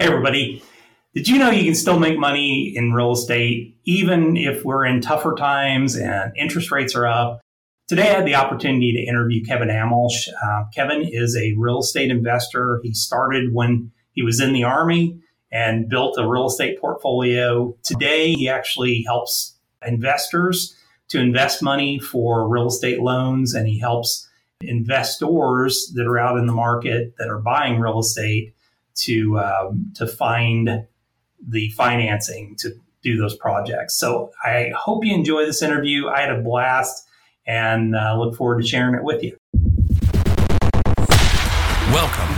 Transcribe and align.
Hey, 0.00 0.06
everybody. 0.06 0.62
Did 1.12 1.26
you 1.26 1.38
know 1.38 1.50
you 1.50 1.64
can 1.64 1.74
still 1.74 1.98
make 1.98 2.20
money 2.20 2.72
in 2.76 2.92
real 2.92 3.10
estate 3.10 3.76
even 3.82 4.36
if 4.36 4.64
we're 4.64 4.86
in 4.86 5.00
tougher 5.00 5.34
times 5.36 5.96
and 5.96 6.32
interest 6.36 6.70
rates 6.70 6.94
are 6.94 7.08
up? 7.08 7.40
Today, 7.88 8.02
I 8.02 8.18
had 8.18 8.24
the 8.24 8.36
opportunity 8.36 8.92
to 8.92 9.02
interview 9.02 9.44
Kevin 9.44 9.70
Amolsch. 9.70 10.28
Uh, 10.40 10.66
Kevin 10.72 11.02
is 11.02 11.36
a 11.36 11.52
real 11.58 11.80
estate 11.80 12.12
investor. 12.12 12.78
He 12.84 12.94
started 12.94 13.52
when 13.52 13.90
he 14.12 14.22
was 14.22 14.38
in 14.38 14.52
the 14.52 14.62
Army 14.62 15.18
and 15.50 15.88
built 15.88 16.16
a 16.16 16.28
real 16.28 16.46
estate 16.46 16.80
portfolio. 16.80 17.76
Today, 17.82 18.34
he 18.34 18.48
actually 18.48 19.02
helps 19.02 19.56
investors 19.84 20.76
to 21.08 21.18
invest 21.18 21.60
money 21.60 21.98
for 21.98 22.48
real 22.48 22.68
estate 22.68 23.00
loans 23.00 23.52
and 23.52 23.66
he 23.66 23.80
helps 23.80 24.28
investors 24.60 25.90
that 25.96 26.06
are 26.06 26.20
out 26.20 26.38
in 26.38 26.46
the 26.46 26.52
market 26.52 27.14
that 27.18 27.28
are 27.28 27.40
buying 27.40 27.80
real 27.80 27.98
estate 27.98 28.54
to 29.04 29.38
um, 29.38 29.92
to 29.96 30.06
find 30.06 30.86
the 31.46 31.70
financing 31.70 32.56
to 32.58 32.74
do 33.02 33.16
those 33.16 33.36
projects. 33.36 33.96
So 33.98 34.30
I 34.44 34.72
hope 34.76 35.04
you 35.04 35.14
enjoy 35.14 35.46
this 35.46 35.62
interview. 35.62 36.08
I 36.08 36.20
had 36.20 36.30
a 36.30 36.42
blast 36.42 37.06
and 37.46 37.94
uh, 37.94 38.16
look 38.18 38.36
forward 38.36 38.60
to 38.60 38.66
sharing 38.66 38.94
it 38.94 39.04
with 39.04 39.22
you. 39.22 39.36
Welcome 41.92 42.37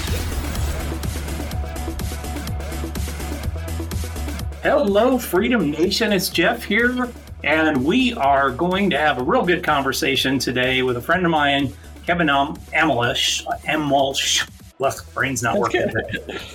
Hello, 4.63 5.17
Freedom 5.17 5.71
Nation. 5.71 6.13
It's 6.13 6.29
Jeff 6.29 6.63
here, 6.63 7.09
and 7.43 7.83
we 7.83 8.13
are 8.13 8.51
going 8.51 8.91
to 8.91 8.97
have 8.97 9.17
a 9.17 9.23
real 9.23 9.43
good 9.43 9.63
conversation 9.63 10.37
today 10.37 10.83
with 10.83 10.97
a 10.97 11.01
friend 11.01 11.25
of 11.25 11.31
mine, 11.31 11.73
Kevin 12.05 12.29
Am- 12.29 12.57
Amelish. 12.71 13.43
Amelish. 13.65 14.47
Left 14.77 15.11
brain's 15.15 15.41
not 15.41 15.57
working. 15.57 15.91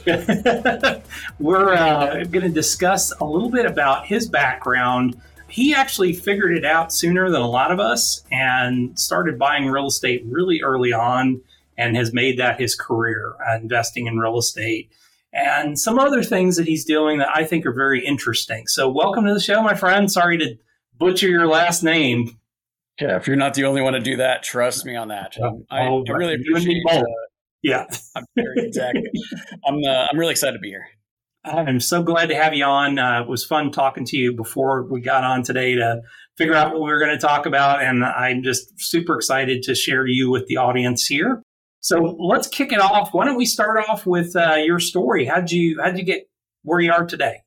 We're 1.41 1.75
uh, 1.75 2.23
going 2.31 2.45
to 2.45 2.49
discuss 2.49 3.11
a 3.19 3.25
little 3.25 3.51
bit 3.51 3.67
about 3.67 4.07
his 4.07 4.29
background. 4.29 5.21
He 5.49 5.75
actually 5.75 6.13
figured 6.13 6.57
it 6.57 6.65
out 6.65 6.93
sooner 6.93 7.29
than 7.29 7.43
a 7.43 7.49
lot 7.49 7.73
of 7.73 7.81
us 7.81 8.23
and 8.31 8.97
started 8.97 9.37
buying 9.37 9.67
real 9.67 9.89
estate 9.89 10.23
really 10.27 10.63
early 10.63 10.93
on 10.93 11.41
and 11.77 11.97
has 11.97 12.13
made 12.13 12.39
that 12.39 12.61
his 12.61 12.77
career, 12.77 13.35
uh, 13.45 13.57
investing 13.57 14.07
in 14.07 14.17
real 14.17 14.39
estate 14.39 14.93
and 15.37 15.79
some 15.79 15.99
other 15.99 16.23
things 16.23 16.57
that 16.57 16.67
he's 16.67 16.85
doing 16.85 17.19
that 17.19 17.29
I 17.35 17.45
think 17.45 17.67
are 17.67 17.73
very 17.73 18.05
interesting. 18.05 18.67
So, 18.67 18.89
welcome 18.89 19.27
to 19.27 19.35
the 19.35 19.41
show, 19.41 19.63
my 19.63 19.75
friend. 19.75 20.11
Sorry 20.11 20.39
to 20.39 20.57
butcher 20.99 21.29
your 21.29 21.47
last 21.47 21.83
name. 21.83 22.39
Yeah, 23.01 23.17
if 23.17 23.27
you're 23.27 23.37
not 23.37 23.55
the 23.55 23.65
only 23.65 23.83
one 23.83 23.93
to 23.93 24.01
do 24.01 24.17
that, 24.17 24.43
trust 24.43 24.87
me 24.87 24.97
on 24.97 25.09
that. 25.09 25.37
Um, 25.41 25.67
I, 25.71 25.83
I, 25.83 26.13
really 26.13 26.35
appreciate. 26.35 26.83
Uh, 26.91 27.03
yeah, 27.63 27.85
I'm 28.17 28.25
exactly. 28.37 29.11
I'm 29.67 29.85
uh, 29.85 30.07
I'm 30.11 30.19
really 30.19 30.33
excited 30.33 30.55
to 30.55 30.61
be 30.61 30.71
here. 30.71 30.87
I'm 31.45 31.79
so 31.79 32.03
glad 32.03 32.31
to 32.31 32.35
have 32.35 32.55
you 32.55 32.65
on. 32.65 32.99
Uh, 32.99 33.21
it 33.21 33.29
was 33.29 33.45
fun 33.45 33.71
talking 33.71 34.05
to 34.07 34.17
you 34.17 34.33
before 34.33 34.85
we 34.91 35.01
got 35.01 35.23
on 35.23 35.43
today 35.43 35.77
to 35.77 36.01
figure 36.37 36.55
out 36.55 36.73
what 36.73 36.83
we 36.83 36.91
were 36.91 36.99
going 36.99 37.13
to 37.13 37.19
talk 37.19 37.47
about, 37.47 37.83
and 37.83 38.05
I'm 38.05 38.43
just 38.43 38.73
super 38.81 39.15
excited 39.15 39.63
to 39.65 39.75
share 39.75 40.07
you 40.07 40.31
with 40.31 40.47
the 40.47 40.57
audience 40.57 41.07
here. 41.07 41.43
So 41.87 42.17
let's 42.19 42.49
kick 42.49 42.73
it 42.73 42.81
off. 42.81 43.15
Why 43.15 43.27
don't 43.27 43.37
we 43.37 43.47
start 43.47 43.79
off 43.89 44.07
with 44.07 44.35
uh, 44.35 44.55
your 44.57 44.81
story? 44.81 45.25
How'd 45.25 45.53
you 45.53 45.81
how'd 45.81 45.97
you 45.97 46.03
get 46.03 46.29
where 46.65 46.81
you 46.81 46.91
are 46.91 47.07
today? 47.07 47.45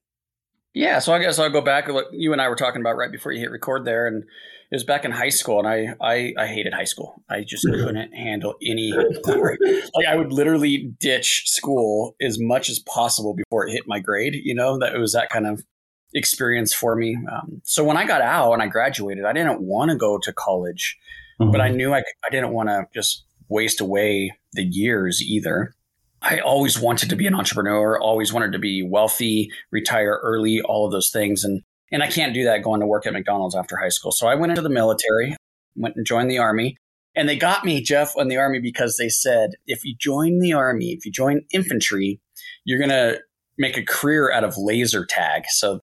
Yeah, 0.73 0.99
so 0.99 1.11
I 1.11 1.19
guess 1.19 1.39
I'll 1.39 1.49
go 1.49 1.59
back. 1.59 1.89
What 1.89 2.13
You 2.13 2.31
and 2.31 2.41
I 2.41 2.47
were 2.47 2.55
talking 2.55 2.79
about 2.79 2.95
right 2.95 3.11
before 3.11 3.33
you 3.33 3.41
hit 3.41 3.51
record 3.51 3.83
there, 3.83 4.07
and 4.07 4.23
it 4.23 4.75
was 4.75 4.85
back 4.85 5.03
in 5.03 5.11
high 5.11 5.27
school, 5.27 5.59
and 5.59 5.67
I 5.67 5.93
I, 5.99 6.33
I 6.37 6.47
hated 6.47 6.73
high 6.73 6.85
school. 6.85 7.21
I 7.29 7.43
just 7.43 7.65
mm-hmm. 7.65 7.83
couldn't 7.85 8.13
handle 8.13 8.55
any. 8.65 8.93
like 9.25 10.07
I 10.07 10.15
would 10.15 10.31
literally 10.31 10.89
ditch 11.01 11.43
school 11.47 12.15
as 12.21 12.39
much 12.39 12.69
as 12.69 12.79
possible 12.79 13.33
before 13.33 13.67
it 13.67 13.73
hit 13.73 13.87
my 13.87 13.99
grade. 13.99 14.35
You 14.41 14.55
know 14.55 14.79
that 14.79 14.95
it 14.95 14.99
was 14.99 15.11
that 15.11 15.29
kind 15.29 15.47
of 15.47 15.65
experience 16.13 16.73
for 16.73 16.95
me. 16.95 17.17
Um, 17.29 17.61
so 17.65 17.83
when 17.83 17.97
I 17.97 18.05
got 18.05 18.21
out 18.21 18.53
and 18.53 18.61
I 18.61 18.67
graduated, 18.67 19.25
I 19.25 19.33
didn't 19.33 19.59
want 19.59 19.91
to 19.91 19.97
go 19.97 20.17
to 20.17 20.31
college, 20.31 20.97
mm-hmm. 21.41 21.51
but 21.51 21.59
I 21.59 21.67
knew 21.67 21.93
I 21.93 22.03
I 22.25 22.29
didn't 22.31 22.53
want 22.53 22.69
to 22.69 22.87
just 22.93 23.25
waste 23.49 23.81
away 23.81 24.37
the 24.53 24.63
years 24.63 25.21
either. 25.21 25.73
I 26.21 26.39
always 26.39 26.79
wanted 26.79 27.09
to 27.09 27.15
be 27.15 27.27
an 27.27 27.35
entrepreneur, 27.35 27.99
always 27.99 28.33
wanted 28.33 28.51
to 28.51 28.59
be 28.59 28.83
wealthy, 28.83 29.51
retire 29.71 30.19
early, 30.21 30.61
all 30.61 30.85
of 30.85 30.91
those 30.91 31.09
things. 31.09 31.43
And, 31.43 31.61
and 31.91 32.03
I 32.03 32.07
can't 32.07 32.33
do 32.33 32.43
that 32.43 32.63
going 32.63 32.81
to 32.81 32.87
work 32.87 33.07
at 33.07 33.13
McDonald's 33.13 33.55
after 33.55 33.77
high 33.77 33.89
school. 33.89 34.11
So 34.11 34.27
I 34.27 34.35
went 34.35 34.51
into 34.51 34.61
the 34.61 34.69
military, 34.69 35.35
went 35.75 35.95
and 35.95 36.05
joined 36.05 36.29
the 36.29 36.37
army. 36.37 36.77
And 37.15 37.27
they 37.27 37.37
got 37.37 37.65
me, 37.65 37.81
Jeff, 37.81 38.13
in 38.17 38.27
the 38.27 38.37
army 38.37 38.59
because 38.59 38.97
they 38.97 39.09
said, 39.09 39.51
if 39.65 39.83
you 39.83 39.95
join 39.97 40.39
the 40.39 40.53
army, 40.53 40.91
if 40.91 41.05
you 41.05 41.11
join 41.11 41.41
infantry, 41.51 42.21
you're 42.65 42.77
going 42.77 42.89
to 42.89 43.19
make 43.57 43.77
a 43.77 43.83
career 43.83 44.31
out 44.31 44.43
of 44.43 44.57
laser 44.57 45.05
tag. 45.05 45.43
So 45.49 45.79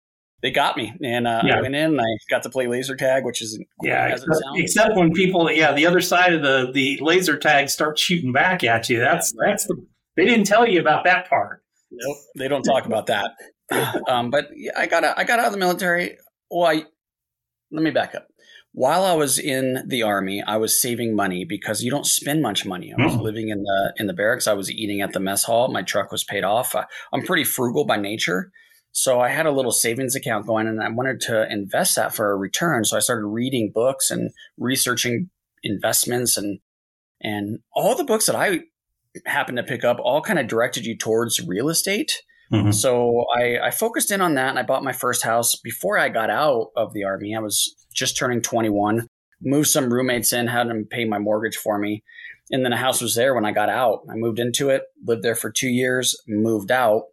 they 0.42 0.50
got 0.50 0.76
me, 0.76 0.92
and 1.03 1.26
uh, 1.26 1.42
yeah. 1.44 1.58
I 1.58 1.62
went 1.62 1.76
in 1.76 1.92
and 1.92 2.00
I 2.00 2.04
got 2.28 2.42
to 2.42 2.50
play 2.50 2.66
laser 2.66 2.97
tag, 2.97 3.25
which 3.25 3.41
is 3.41 3.58
yeah, 3.80 4.08
except, 4.08 4.30
except, 4.56 4.97
when 4.97 5.12
people, 5.12 5.48
yeah, 5.50 5.72
the 5.72 5.86
other 5.86 6.00
side 6.00 6.32
of 6.32 6.42
the 6.42 6.70
the 6.72 6.98
laser 7.00 7.38
tag 7.38 7.69
starts 7.69 8.03
shooting 8.03 8.32
back 8.32 8.64
at 8.64 8.88
you. 8.91 8.98
That's 8.98 9.32
yeah, 9.32 9.50
that's 9.50 9.66
the 9.66 9.76
they 10.16 10.25
didn't 10.25 10.47
tell 10.47 10.66
you 10.66 10.80
about 10.80 11.04
that 11.04 11.28
part. 11.28 11.62
Nope, 11.92 12.16
they 12.36 12.48
don't 12.48 12.64
talk 12.64 12.86
about 12.86 13.06
that. 13.06 13.30
um, 14.08 14.30
but 14.30 14.48
yeah, 14.54 14.72
I 14.76 14.86
got 14.86 15.04
I 15.04 15.22
got 15.22 15.38
out 15.38 15.47
of 15.47 15.53
the 15.53 15.58
military. 15.58 16.19
Well, 16.50 16.69
I, 16.69 16.84
let 17.70 17.82
me 17.82 17.91
back 17.91 18.14
up. 18.14 18.26
While 18.74 19.04
I 19.04 19.12
was 19.12 19.38
in 19.38 19.84
the 19.86 20.03
army, 20.03 20.42
I 20.42 20.56
was 20.56 20.80
saving 20.80 21.14
money 21.14 21.44
because 21.44 21.82
you 21.82 21.91
don't 21.91 22.06
spend 22.06 22.42
much 22.42 22.64
money. 22.64 22.92
I 22.98 23.04
was 23.04 23.14
mm. 23.14 23.22
living 23.22 23.50
in 23.50 23.62
the 23.62 23.92
in 23.98 24.06
the 24.09 24.14
barracks. 24.14 24.48
I 24.48 24.54
was 24.54 24.70
eating 24.70 25.03
at 25.03 25.12
the 25.12 25.20
mess 25.20 25.44
hall. 25.44 25.69
My 25.69 25.82
truck 25.82 26.10
was 26.10 26.24
paid 26.24 26.42
off. 26.42 26.74
I, 26.74 26.86
I'm 27.12 27.22
pretty 27.22 27.44
frugal 27.44 27.84
by 27.84 27.97
nature. 27.97 28.50
So 28.92 29.20
I 29.20 29.30
had 29.30 29.47
a 29.47 29.50
little 29.50 29.72
savings 29.72 30.14
account 30.14 30.47
going 30.47 30.66
and 30.66 30.82
I 30.82 30.88
wanted 30.91 31.20
to 31.22 31.50
invest 31.50 31.97
that 31.97 32.14
for 32.14 32.30
a 32.30 32.36
return. 32.36 32.84
So 32.84 32.97
I 32.97 33.00
started 33.00 33.26
reading 33.26 33.72
books 33.75 34.10
and 34.10 34.30
researching 34.58 35.30
investments 35.62 36.36
and 36.36 36.60
and 37.20 37.60
all 37.75 37.94
the 37.94 38.04
books 38.04 38.26
that 38.26 38.36
I 38.36 38.60
happened 39.26 39.56
to 39.56 39.62
pick 39.62 39.84
up 39.84 39.98
all 40.00 40.20
kind 40.20 40.38
of 40.38 40.48
directed 40.48 40.84
you 40.84 40.97
towards 40.97 41.47
real 41.47 41.69
estate. 41.69 42.22
Mm-hmm. 42.53 42.72
So 42.72 43.25
I, 43.34 43.58
I 43.58 43.70
focused 43.70 44.10
in 44.10 44.20
on 44.20 44.34
that 44.34 44.50
and 44.50 44.58
I 44.58 44.62
bought 44.62 44.84
my 44.84 44.92
first 44.92 45.22
house 45.22 45.56
before 45.56 45.98
I 45.98 46.09
got 46.09 46.30
out 46.30 46.69
of 46.76 46.92
the 46.92 47.04
army. 47.04 47.34
I 47.34 47.41
was 47.41 47.74
just 47.94 48.16
turning 48.16 48.42
21, 48.42 49.06
moved 49.41 49.69
some 49.69 49.92
roommates 49.92 50.32
in, 50.32 50.48
had 50.48 50.69
them 50.69 50.86
pay 50.91 51.04
my 51.04 51.19
mortgage 51.19 51.56
for 51.56 51.78
me. 51.78 52.03
And 52.50 52.64
then 52.64 52.72
a 52.72 52.76
house 52.76 53.00
was 53.00 53.14
there 53.14 53.34
when 53.34 53.47
I 53.47 53.53
got 53.53 53.70
out. 53.70 54.00
I 54.10 54.16
moved 54.16 54.38
into 54.38 54.69
it, 54.69 54.82
lived 55.06 55.22
there 55.22 55.36
for 55.36 55.50
two 55.50 55.69
years, 55.69 56.20
moved 56.26 56.70
out 56.70 57.04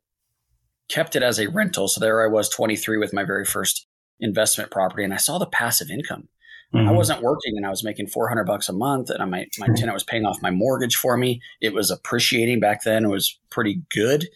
kept 0.90 1.16
it 1.16 1.24
as 1.24 1.40
a 1.40 1.50
rental. 1.50 1.88
So 1.88 2.00
there 2.00 2.24
I 2.24 2.28
was 2.28 2.50
23 2.50 2.98
with 2.98 3.14
my 3.14 3.24
very 3.24 3.46
first 3.46 3.88
investment 4.20 4.72
property 4.72 5.04
and 5.04 5.14
I 5.14 5.18
saw 5.18 5.38
the 5.38 5.46
passive 5.46 5.90
income. 5.90 6.28
Mm-hmm. 6.74 6.88
I 6.88 6.92
wasn't 6.92 7.24
working 7.24 7.58
and 7.58 7.66
I 7.66 7.70
was 7.70 7.84
making 7.84 8.08
400 8.08 8.44
bucks 8.44 8.70
a 8.70 8.74
month 8.74 9.10
and 9.10 9.32
my, 9.32 9.48
my 9.58 9.68
tenant 9.68 9.94
was 9.94 10.04
paying 10.04 10.26
off 10.26 10.42
my 10.42 10.52
mortgage 10.52 10.96
for 10.96 11.18
me. 11.18 11.42
It 11.62 11.74
was 11.74 11.90
appreciating 11.90 12.60
back 12.60 12.84
then. 12.84 13.06
It 13.06 13.10
was 13.10 13.40
pretty 13.50 13.82
good. 13.94 14.28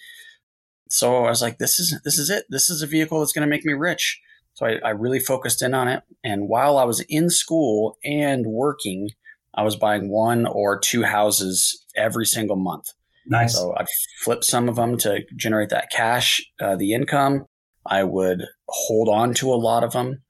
So 0.89 1.25
I 1.25 1.29
was 1.29 1.41
like, 1.41 1.57
this 1.57 1.79
is, 1.79 1.99
this 2.03 2.17
is 2.17 2.29
it. 2.29 2.45
This 2.49 2.69
is 2.69 2.81
a 2.81 2.87
vehicle 2.87 3.19
that's 3.19 3.33
going 3.33 3.47
to 3.47 3.49
make 3.49 3.65
me 3.65 3.73
rich. 3.73 4.19
So 4.53 4.65
I, 4.65 4.79
I 4.83 4.89
really 4.91 5.19
focused 5.19 5.61
in 5.61 5.73
on 5.73 5.87
it. 5.87 6.03
And 6.23 6.47
while 6.47 6.77
I 6.77 6.83
was 6.83 7.01
in 7.01 7.29
school 7.29 7.97
and 8.03 8.45
working, 8.45 9.09
I 9.55 9.63
was 9.63 9.75
buying 9.75 10.09
one 10.09 10.45
or 10.45 10.79
two 10.79 11.03
houses 11.03 11.85
every 11.95 12.25
single 12.25 12.55
month. 12.55 12.89
Nice. 13.25 13.55
So 13.55 13.73
I'd 13.77 13.85
flip 14.21 14.43
some 14.43 14.67
of 14.67 14.75
them 14.75 14.97
to 14.99 15.21
generate 15.35 15.69
that 15.69 15.89
cash, 15.91 16.41
uh, 16.59 16.75
the 16.75 16.93
income. 16.93 17.45
I 17.85 18.03
would 18.03 18.43
hold 18.67 19.09
on 19.09 19.33
to 19.35 19.53
a 19.53 19.55
lot 19.55 19.83
of 19.83 19.93
them. 19.93 20.23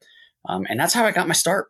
Um, 0.47 0.65
and 0.69 0.79
that's 0.79 0.93
how 0.93 1.05
I 1.05 1.11
got 1.11 1.27
my 1.27 1.33
start. 1.33 1.67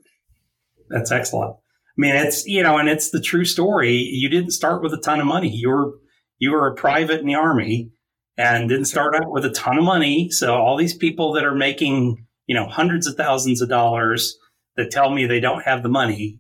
That's 0.89 1.11
excellent. 1.11 1.55
I 1.55 1.97
mean, 1.97 2.15
it's, 2.15 2.45
you 2.45 2.63
know, 2.63 2.77
and 2.77 2.89
it's 2.89 3.11
the 3.11 3.21
true 3.21 3.45
story. 3.45 3.93
You 3.93 4.29
didn't 4.29 4.51
start 4.51 4.81
with 4.81 4.93
a 4.93 4.97
ton 4.97 5.19
of 5.19 5.27
money. 5.27 5.49
You 5.49 5.69
were, 5.69 5.93
you 6.39 6.51
were 6.51 6.67
a 6.67 6.75
private 6.75 7.19
in 7.19 7.27
the 7.27 7.35
army 7.35 7.91
and 8.37 8.67
didn't 8.67 8.85
start 8.85 9.15
out 9.15 9.31
with 9.31 9.45
a 9.45 9.51
ton 9.51 9.77
of 9.77 9.83
money. 9.83 10.29
So 10.31 10.55
all 10.55 10.75
these 10.75 10.95
people 10.95 11.33
that 11.33 11.45
are 11.45 11.55
making, 11.55 12.25
you 12.47 12.55
know, 12.55 12.67
hundreds 12.67 13.05
of 13.05 13.15
thousands 13.15 13.61
of 13.61 13.69
dollars 13.69 14.35
that 14.75 14.89
tell 14.89 15.11
me 15.11 15.25
they 15.25 15.39
don't 15.39 15.63
have 15.63 15.83
the 15.83 15.89
money. 15.89 16.39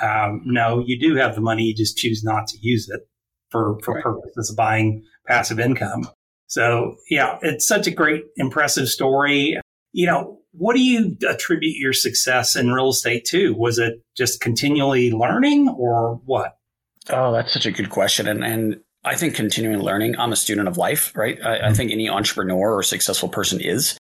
Um, 0.00 0.42
no, 0.46 0.82
you 0.84 0.98
do 0.98 1.16
have 1.16 1.34
the 1.34 1.40
money. 1.42 1.64
You 1.64 1.74
just 1.74 1.98
choose 1.98 2.22
not 2.24 2.46
to 2.48 2.58
use 2.60 2.88
it 2.88 3.02
for, 3.56 3.78
for 3.82 3.94
right. 3.94 4.04
purposes 4.04 4.50
of 4.50 4.56
buying 4.56 5.02
passive 5.26 5.58
income. 5.58 6.08
So, 6.46 6.96
yeah, 7.10 7.38
it's 7.42 7.66
such 7.66 7.86
a 7.86 7.90
great, 7.90 8.24
impressive 8.36 8.88
story. 8.88 9.58
You 9.92 10.06
know, 10.06 10.38
what 10.52 10.76
do 10.76 10.82
you 10.82 11.16
attribute 11.28 11.76
your 11.76 11.92
success 11.92 12.56
in 12.56 12.72
real 12.72 12.90
estate 12.90 13.24
to? 13.26 13.54
Was 13.54 13.78
it 13.78 14.02
just 14.16 14.40
continually 14.40 15.10
learning 15.10 15.68
or 15.68 16.20
what? 16.24 16.56
Oh, 17.10 17.32
that's 17.32 17.52
such 17.52 17.66
a 17.66 17.72
good 17.72 17.90
question. 17.90 18.28
And, 18.28 18.44
and 18.44 18.80
I 19.04 19.16
think 19.16 19.34
continuing 19.34 19.80
learning, 19.80 20.16
I'm 20.18 20.32
a 20.32 20.36
student 20.36 20.68
of 20.68 20.76
life, 20.76 21.12
right? 21.16 21.38
I, 21.44 21.56
I 21.56 21.58
mm-hmm. 21.58 21.74
think 21.74 21.92
any 21.92 22.08
entrepreneur 22.08 22.74
or 22.74 22.82
successful 22.82 23.28
person 23.28 23.60
is. 23.60 23.98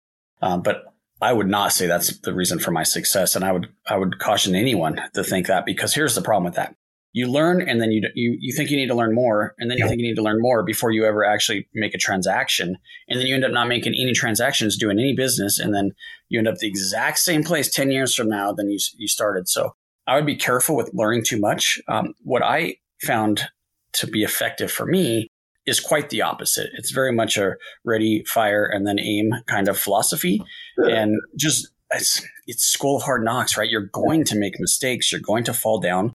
Um, 0.41 0.63
but 0.63 0.85
I 1.21 1.33
would 1.33 1.49
not 1.49 1.73
say 1.73 1.87
that's 1.87 2.19
the 2.19 2.35
reason 2.35 2.61
for 2.61 2.71
my 2.71 2.85
success. 2.85 3.35
And 3.35 3.45
I 3.45 3.53
would, 3.53 3.69
I 3.89 3.97
would 3.97 4.19
caution 4.21 4.55
anyone 4.55 5.01
to 5.15 5.25
think 5.25 5.49
that 5.49 5.67
because 5.67 5.95
here's 5.95 6.15
the 6.15 6.23
problem 6.23 6.45
with 6.45 6.55
that 6.55 6.75
you 7.13 7.27
learn 7.27 7.67
and 7.67 7.81
then 7.81 7.91
you 7.91 8.03
you 8.15 8.37
you 8.39 8.53
think 8.55 8.71
you 8.71 8.77
need 8.77 8.89
to 8.89 8.95
learn 8.95 9.15
more 9.15 9.55
and 9.59 9.71
then 9.71 9.79
you 9.79 9.87
think 9.87 10.01
you 10.01 10.07
need 10.07 10.17
to 10.17 10.23
learn 10.23 10.41
more 10.41 10.63
before 10.63 10.91
you 10.91 11.05
ever 11.05 11.25
actually 11.25 11.67
make 11.75 11.95
a 11.95 11.99
transaction. 11.99 12.77
And 13.09 13.19
then 13.19 13.27
you 13.27 13.35
end 13.35 13.45
up 13.45 13.53
not 13.53 13.69
making 13.69 13.95
any 13.95 14.13
transactions 14.13 14.77
doing 14.77 14.99
any 14.99 15.15
business 15.15 15.59
and 15.59 15.75
then 15.75 15.93
you 16.29 16.39
end 16.39 16.49
up 16.49 16.59
the 16.59 16.69
exact 16.69 17.19
same 17.19 17.43
place 17.43 17.71
10 17.73 17.91
years 17.91 18.15
from 18.15 18.29
now 18.29 18.53
than 18.53 18.71
you 18.71 18.79
you 18.97 19.09
started. 19.09 19.49
So 19.49 19.75
i 20.07 20.15
would 20.15 20.27
be 20.27 20.37
careful 20.37 20.77
with 20.77 20.93
learning 20.93 21.25
too 21.25 21.41
much. 21.41 21.81
Um, 21.89 22.15
what 22.23 22.43
i 22.43 22.77
found 23.03 23.49
to 23.95 24.07
be 24.07 24.23
effective 24.23 24.71
for 24.71 24.85
me 24.85 25.29
is 25.67 25.81
quite 25.81 26.11
the 26.11 26.23
opposite. 26.23 26.71
It's 26.75 26.91
very 26.91 27.13
much 27.13 27.37
a 27.37 27.55
ready 27.85 28.25
fire 28.25 28.65
and 28.65 28.87
then 28.87 28.99
aim 28.99 29.33
kind 29.47 29.69
of 29.69 29.79
philosophy. 29.79 30.43
And 30.77 31.17
just 31.37 31.69
it's 31.93 32.23
it's 32.47 32.65
school 32.65 32.97
of 32.97 33.03
hard 33.03 33.25
knocks 33.25 33.57
right? 33.57 33.71
You're 33.71 33.91
going 33.93 34.25
to 34.25 34.37
make 34.37 34.61
mistakes. 34.61 35.11
You're 35.11 35.23
going 35.23 35.45
to 35.45 35.55
fall 35.55 35.81
down 35.81 36.13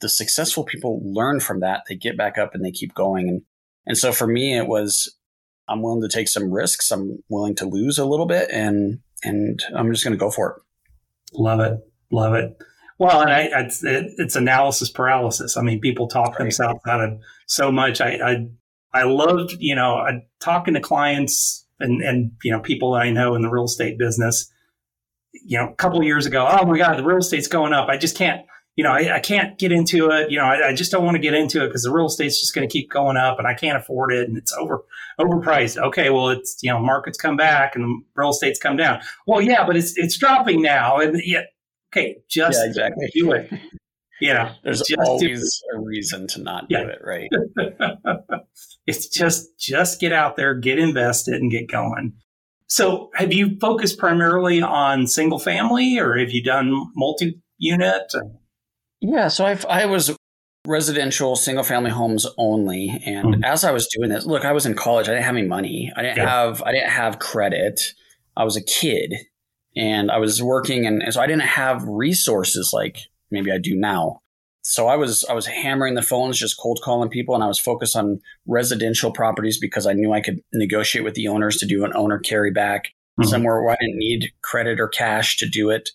the 0.00 0.08
successful 0.08 0.64
people 0.64 1.00
learn 1.04 1.40
from 1.40 1.60
that. 1.60 1.82
They 1.88 1.94
get 1.94 2.16
back 2.16 2.38
up 2.38 2.54
and 2.54 2.64
they 2.64 2.70
keep 2.70 2.94
going. 2.94 3.28
And, 3.28 3.42
and 3.86 3.96
so 3.96 4.12
for 4.12 4.26
me, 4.26 4.56
it 4.56 4.66
was, 4.66 5.16
I'm 5.68 5.82
willing 5.82 6.02
to 6.02 6.08
take 6.08 6.28
some 6.28 6.52
risks. 6.52 6.90
I'm 6.90 7.22
willing 7.28 7.54
to 7.56 7.64
lose 7.64 7.98
a 7.98 8.04
little 8.04 8.26
bit 8.26 8.50
and, 8.50 9.00
and 9.24 9.64
I'm 9.74 9.90
just 9.92 10.04
going 10.04 10.12
to 10.12 10.18
go 10.18 10.30
for 10.30 10.50
it. 10.50 10.62
Love 11.32 11.60
it. 11.60 11.78
Love 12.12 12.34
it. 12.34 12.56
Well, 12.98 13.20
and 13.20 13.30
I, 13.30 13.48
it's, 13.60 13.84
it, 13.84 14.12
it's 14.16 14.36
analysis 14.36 14.90
paralysis. 14.90 15.56
I 15.56 15.62
mean, 15.62 15.80
people 15.80 16.08
talk 16.08 16.30
right. 16.30 16.38
themselves 16.38 16.80
out 16.86 17.02
of 17.02 17.18
so 17.46 17.72
much. 17.72 18.00
I, 18.00 18.18
I, 18.24 18.48
I 18.94 19.02
loved, 19.04 19.56
you 19.58 19.74
know, 19.74 19.96
I, 19.96 20.22
talking 20.40 20.74
to 20.74 20.80
clients 20.80 21.66
and, 21.80 22.02
and, 22.02 22.32
you 22.42 22.52
know, 22.52 22.60
people 22.60 22.94
I 22.94 23.10
know 23.10 23.34
in 23.34 23.42
the 23.42 23.50
real 23.50 23.64
estate 23.64 23.98
business, 23.98 24.50
you 25.32 25.58
know, 25.58 25.68
a 25.68 25.74
couple 25.74 26.02
years 26.02 26.24
ago, 26.24 26.46
oh 26.48 26.64
my 26.64 26.78
God, 26.78 26.96
the 26.96 27.04
real 27.04 27.18
estate's 27.18 27.48
going 27.48 27.74
up. 27.74 27.88
I 27.88 27.98
just 27.98 28.16
can't, 28.16 28.46
you 28.76 28.84
know, 28.84 28.92
I, 28.92 29.16
I, 29.16 29.20
can't 29.20 29.58
get 29.58 29.72
into 29.72 30.10
it. 30.10 30.30
You 30.30 30.38
know, 30.38 30.44
I, 30.44 30.68
I 30.68 30.74
just 30.74 30.92
don't 30.92 31.04
want 31.04 31.16
to 31.16 31.20
get 31.20 31.32
into 31.32 31.64
it 31.64 31.68
because 31.68 31.82
the 31.82 31.90
real 31.90 32.06
estate's 32.06 32.38
just 32.38 32.54
going 32.54 32.68
to 32.68 32.72
keep 32.72 32.90
going 32.90 33.16
up 33.16 33.38
and 33.38 33.48
I 33.48 33.54
can't 33.54 33.78
afford 33.78 34.12
it 34.12 34.28
and 34.28 34.36
it's 34.36 34.52
over 34.52 34.84
overpriced. 35.18 35.78
Okay, 35.78 36.10
well, 36.10 36.28
it's 36.28 36.58
you 36.62 36.70
know, 36.70 36.78
markets 36.78 37.16
come 37.16 37.36
back 37.36 37.74
and 37.74 37.84
the 37.84 38.00
real 38.14 38.30
estate's 38.30 38.58
come 38.58 38.76
down. 38.76 39.00
Well, 39.26 39.40
yeah, 39.40 39.66
but 39.66 39.76
it's 39.76 39.96
it's 39.96 40.18
dropping 40.18 40.60
now, 40.60 40.98
and 40.98 41.20
yeah, 41.24 41.44
okay, 41.92 42.18
just 42.28 42.58
yeah, 42.62 42.68
exactly. 42.68 43.10
do 43.14 43.32
it. 43.32 43.50
Yeah, 44.20 44.54
there's 44.64 44.82
always 44.98 45.62
a 45.74 45.80
reason 45.80 46.26
to 46.28 46.42
not 46.42 46.66
yeah. 46.68 46.84
do 46.84 46.88
it, 46.90 47.00
right? 47.02 47.30
it's 48.86 49.08
just 49.08 49.58
just 49.58 50.00
get 50.00 50.12
out 50.12 50.36
there, 50.36 50.54
get 50.54 50.78
invested, 50.78 51.34
and 51.34 51.50
get 51.50 51.70
going. 51.70 52.12
So, 52.68 53.10
have 53.14 53.32
you 53.32 53.56
focused 53.58 53.98
primarily 53.98 54.60
on 54.60 55.06
single 55.06 55.38
family, 55.38 55.98
or 55.98 56.18
have 56.18 56.30
you 56.30 56.42
done 56.42 56.90
multi 56.94 57.40
unit? 57.58 58.12
Yeah, 59.00 59.28
so 59.28 59.44
I've, 59.44 59.64
I 59.66 59.86
was 59.86 60.16
residential 60.66 61.36
single 61.36 61.64
family 61.64 61.90
homes 61.90 62.26
only 62.38 63.00
and 63.06 63.26
mm-hmm. 63.26 63.44
as 63.44 63.64
i 63.64 63.70
was 63.70 63.86
doing 63.86 64.10
this 64.10 64.26
look 64.26 64.44
i 64.44 64.52
was 64.52 64.66
in 64.66 64.74
college 64.74 65.08
i 65.08 65.12
didn't 65.12 65.24
have 65.24 65.36
any 65.36 65.46
money 65.46 65.92
i 65.96 66.02
didn't 66.02 66.16
yeah. 66.16 66.28
have 66.28 66.62
i 66.62 66.72
didn't 66.72 66.90
have 66.90 67.18
credit 67.18 67.94
i 68.36 68.44
was 68.44 68.56
a 68.56 68.62
kid 68.62 69.14
and 69.76 70.10
i 70.10 70.18
was 70.18 70.42
working 70.42 70.86
and, 70.86 71.02
and, 71.02 71.14
so 71.14 71.20
i 71.20 71.26
didn't 71.26 71.42
have 71.42 71.84
resources 71.84 72.72
like 72.72 72.98
maybe 73.30 73.52
i 73.52 73.58
do 73.58 73.76
now 73.76 74.20
so 74.62 74.88
i 74.88 74.96
was 74.96 75.24
i 75.30 75.32
was 75.32 75.46
hammering 75.46 75.94
the 75.94 76.02
phones 76.02 76.38
just 76.38 76.58
cold 76.58 76.80
calling 76.82 77.08
people 77.08 77.34
and 77.34 77.44
i 77.44 77.48
was 77.48 77.60
focused 77.60 77.96
on 77.96 78.20
residential 78.46 79.12
properties 79.12 79.58
because 79.58 79.86
i 79.86 79.92
knew 79.92 80.12
i 80.12 80.20
could 80.20 80.40
negotiate 80.52 81.04
with 81.04 81.14
the 81.14 81.28
owners 81.28 81.56
to 81.56 81.66
do 81.66 81.84
an 81.84 81.92
owner 81.94 82.18
carry 82.18 82.50
back 82.50 82.88
mm-hmm. 83.20 83.28
somewhere 83.28 83.62
where 83.62 83.72
i 83.72 83.76
didn't 83.80 83.98
need 83.98 84.32
credit 84.42 84.80
or 84.80 84.88
cash 84.88 85.36
to 85.36 85.48
do 85.48 85.70
it 85.70 85.90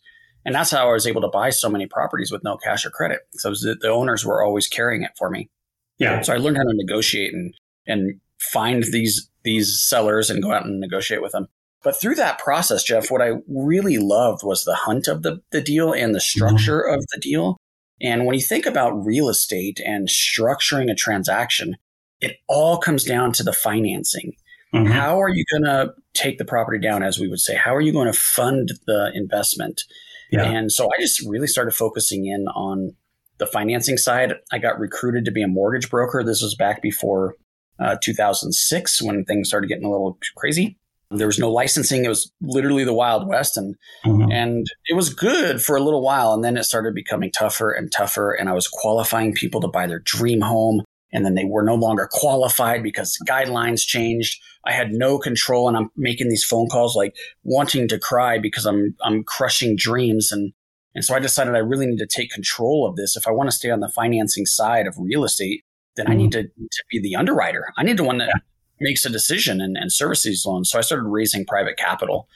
and 0.46 0.56
that's 0.56 0.72
how 0.72 0.90
I 0.90 0.94
was 0.94 1.08
able 1.08 1.22
to 1.22 1.28
buy 1.28 1.50
so 1.50 1.70
many 1.70 1.88
properties 1.88 2.32
with 2.32 2.44
no 2.44 2.58
cash 2.58 2.86
or 2.86 2.90
credit. 2.90 3.20
So 3.34 3.52
the, 3.52 3.78
the 3.80 3.90
owners 3.90 4.26
were 4.26 4.44
always 4.44 4.68
carrying 4.68 5.04
it 5.04 5.12
for 5.18 5.30
me. 5.30 5.50
Yeah. 5.98 6.22
So 6.22 6.34
I 6.34 6.38
learned 6.38 6.58
how 6.58 6.64
to 6.64 6.74
negotiate 6.74 7.34
and 7.34 7.54
and 7.88 8.20
find 8.40 8.84
these 8.92 9.30
these 9.44 9.82
sellers 9.82 10.30
and 10.30 10.42
go 10.42 10.52
out 10.52 10.66
and 10.66 10.80
negotiate 10.80 11.22
with 11.22 11.32
them. 11.32 11.48
But 11.84 12.00
through 12.00 12.16
that 12.16 12.40
process, 12.40 12.84
Jeff, 12.84 13.10
what 13.10 13.22
I 13.22 13.34
really 13.48 13.98
loved 13.98 14.44
was 14.44 14.64
the 14.64 14.76
hunt 14.76 15.08
of 15.08 15.24
the, 15.24 15.42
the 15.52 15.62
deal 15.62 15.94
and 15.94 16.14
the 16.14 16.22
structure 16.22 16.84
mm-hmm. 16.84 16.94
of 16.94 17.06
the 17.12 17.20
deal. 17.20 17.58
And 18.00 18.26
when 18.26 18.36
you 18.36 18.42
think 18.42 18.66
about 18.66 19.06
real 19.06 19.30
estate 19.30 19.80
and 19.84 20.08
structuring 20.08 20.92
a 20.92 20.96
transaction, 20.96 21.78
it 22.20 22.38
all 22.48 22.78
comes 22.78 23.04
down 23.04 23.32
to 23.34 23.44
the 23.44 23.54
financing. 23.54 24.34
Mm-hmm. 24.74 24.92
How 24.92 25.20
are 25.22 25.30
you 25.30 25.44
going 25.52 25.64
to 25.64 25.94
take 26.14 26.38
the 26.38 26.46
property 26.46 26.80
down, 26.80 27.04
as 27.04 27.20
we 27.20 27.28
would 27.28 27.40
say? 27.40 27.56
How 27.56 27.76
are 27.76 27.82
you 27.82 27.92
going 27.92 28.12
to 28.12 28.18
fund 28.18 28.72
the 28.86 29.12
investment? 29.14 29.82
Yeah. 30.32 30.44
And 30.44 30.72
so 30.72 30.88
I 30.88 31.02
just 31.02 31.22
really 31.28 31.48
started 31.48 31.72
focusing 31.72 32.26
in 32.26 32.48
on 32.50 32.96
the 33.38 33.46
financing 33.46 33.98
side. 33.98 34.34
I 34.52 34.60
got 34.60 34.80
recruited 34.80 35.26
to 35.26 35.32
be 35.32 35.42
a 35.42 35.48
mortgage 35.48 35.90
broker. 35.90 36.24
This 36.24 36.42
was 36.42 36.56
back 36.56 36.82
before 36.82 37.36
uh, 37.80 37.98
2006 38.02 39.02
when 39.02 39.26
things 39.26 39.48
started 39.50 39.68
getting 39.68 39.86
a 39.86 39.92
little 39.92 40.18
crazy. 40.38 40.78
There 41.10 41.28
was 41.28 41.40
no 41.40 41.52
licensing. 41.52 42.06
It 42.06 42.08
was 42.08 42.32
literally 42.40 42.86
the 42.86 42.94
Wild 42.94 43.28
West, 43.28 43.58
and 43.58 43.76
mm-hmm. 44.06 44.32
and 44.32 44.66
it 44.86 44.96
was 44.96 45.14
good 45.14 45.62
for 45.62 45.76
a 45.76 45.82
little 45.82 46.02
while, 46.02 46.32
and 46.32 46.42
then 46.42 46.56
it 46.56 46.64
started 46.64 46.96
becoming 46.96 47.32
tougher 47.32 47.70
and 47.70 47.92
tougher. 47.92 48.32
And 48.32 48.48
I 48.48 48.54
was 48.54 48.70
qualifying 48.70 49.34
people 49.34 49.60
to 49.60 49.68
buy 49.68 49.88
their 49.88 50.00
dream 50.00 50.40
home, 50.40 50.84
and 51.14 51.26
then 51.26 51.36
they 51.36 51.46
were 51.46 51.64
no 51.64 51.76
longer 51.76 52.08
qualified 52.12 52.84
because 52.84 53.18
guidelines 53.28 53.82
changed. 53.82 54.42
I 54.66 54.72
had 54.72 54.92
no 54.92 55.18
control 55.18 55.68
and 55.68 55.76
I'm 55.76 55.90
making 55.98 56.30
these 56.30 56.44
phone 56.44 56.68
calls 56.68 56.96
like 56.96 57.16
wanting 57.44 57.88
to 57.90 58.00
cry 58.00 58.38
because 58.38 58.66
I'm 58.66 58.96
I'm 59.04 59.24
crushing 59.24 59.76
dreams 59.76 60.32
and 60.32 60.54
and 60.94 61.06
so 61.06 61.16
I 61.16 61.20
decided 61.20 61.56
I 61.56 61.60
really 61.60 61.88
need 61.88 62.00
to 62.00 62.08
take 62.08 62.32
control 62.32 62.86
of 62.88 62.96
this. 62.96 63.16
If 63.16 63.28
I 63.28 63.32
want 63.32 63.50
to 63.50 63.56
stay 63.56 63.70
on 63.70 63.80
the 63.80 63.90
financing 63.90 64.46
side 64.46 64.88
of 64.88 64.96
real 65.00 65.24
estate, 65.24 65.64
then 65.96 66.06
mm-hmm. 66.06 66.14
I 66.14 66.16
need 66.16 66.32
to, 66.34 66.44
to 66.44 66.84
be 66.90 67.00
the 67.02 67.16
underwriter. 67.16 67.74
I 67.78 67.84
need 67.84 67.98
to 67.98 68.04
one 68.04 68.18
that 68.18 68.28
yeah. 68.28 68.42
makes 68.80 69.06
a 69.06 69.10
decision 69.10 69.62
and, 69.62 69.78
and 69.78 69.92
service 69.92 70.24
these 70.24 70.46
loans. 70.46 70.70
So 70.70 70.78
I 70.78 70.82
started 70.82 71.08
raising 71.08 71.46
private 71.46 71.78
capital. 71.78 72.28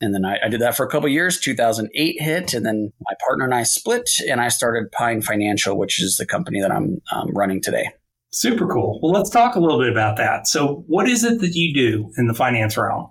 And 0.00 0.14
then 0.14 0.24
I, 0.24 0.38
I 0.44 0.48
did 0.48 0.60
that 0.60 0.76
for 0.76 0.84
a 0.84 0.88
couple 0.88 1.08
years. 1.08 1.40
2008 1.40 2.20
hit, 2.20 2.52
and 2.52 2.66
then 2.66 2.92
my 3.00 3.14
partner 3.26 3.44
and 3.44 3.54
I 3.54 3.62
split, 3.62 4.10
and 4.28 4.40
I 4.40 4.48
started 4.48 4.90
Pine 4.92 5.22
Financial, 5.22 5.78
which 5.78 6.02
is 6.02 6.16
the 6.16 6.26
company 6.26 6.60
that 6.60 6.72
I'm 6.72 7.00
um, 7.12 7.30
running 7.32 7.60
today. 7.60 7.90
Super 8.34 8.66
cool. 8.66 8.98
Well, 9.00 9.12
let's 9.12 9.30
talk 9.30 9.54
a 9.54 9.60
little 9.60 9.78
bit 9.78 9.92
about 9.92 10.16
that. 10.16 10.48
So, 10.48 10.82
what 10.88 11.08
is 11.08 11.22
it 11.22 11.40
that 11.40 11.54
you 11.54 11.72
do 11.72 12.10
in 12.16 12.26
the 12.26 12.34
finance 12.34 12.76
realm? 12.76 13.10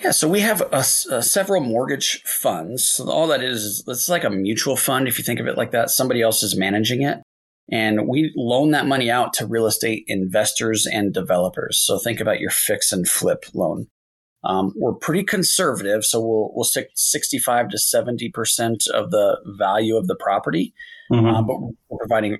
Yeah, 0.00 0.12
so 0.12 0.28
we 0.28 0.38
have 0.40 0.60
a, 0.60 0.78
a 0.78 1.22
several 1.22 1.60
mortgage 1.60 2.22
funds. 2.22 2.86
So 2.86 3.10
all 3.10 3.26
that 3.26 3.42
is 3.42 3.64
is 3.64 3.84
it's 3.88 4.08
like 4.08 4.22
a 4.22 4.30
mutual 4.30 4.76
fund 4.76 5.08
if 5.08 5.18
you 5.18 5.24
think 5.24 5.40
of 5.40 5.48
it 5.48 5.56
like 5.56 5.72
that. 5.72 5.90
Somebody 5.90 6.22
else 6.22 6.44
is 6.44 6.56
managing 6.56 7.02
it, 7.02 7.22
and 7.68 8.06
we 8.06 8.32
loan 8.36 8.70
that 8.70 8.86
money 8.86 9.10
out 9.10 9.32
to 9.34 9.46
real 9.46 9.66
estate 9.66 10.04
investors 10.06 10.86
and 10.86 11.12
developers. 11.12 11.82
So 11.84 11.98
think 11.98 12.20
about 12.20 12.38
your 12.38 12.50
fix 12.50 12.92
and 12.92 13.08
flip 13.08 13.46
loan. 13.52 13.88
Um, 14.44 14.74
we're 14.76 14.94
pretty 14.94 15.24
conservative, 15.24 16.04
so 16.04 16.20
we'll 16.20 16.52
we'll 16.54 16.64
stick 16.64 16.90
sixty 16.94 17.38
five 17.38 17.68
to 17.70 17.78
seventy 17.78 18.30
percent 18.30 18.84
of 18.94 19.10
the 19.10 19.38
value 19.58 19.96
of 19.96 20.06
the 20.06 20.16
property, 20.16 20.72
mm-hmm. 21.10 21.26
uh, 21.26 21.42
but 21.42 21.56
we're 21.88 21.98
providing 21.98 22.38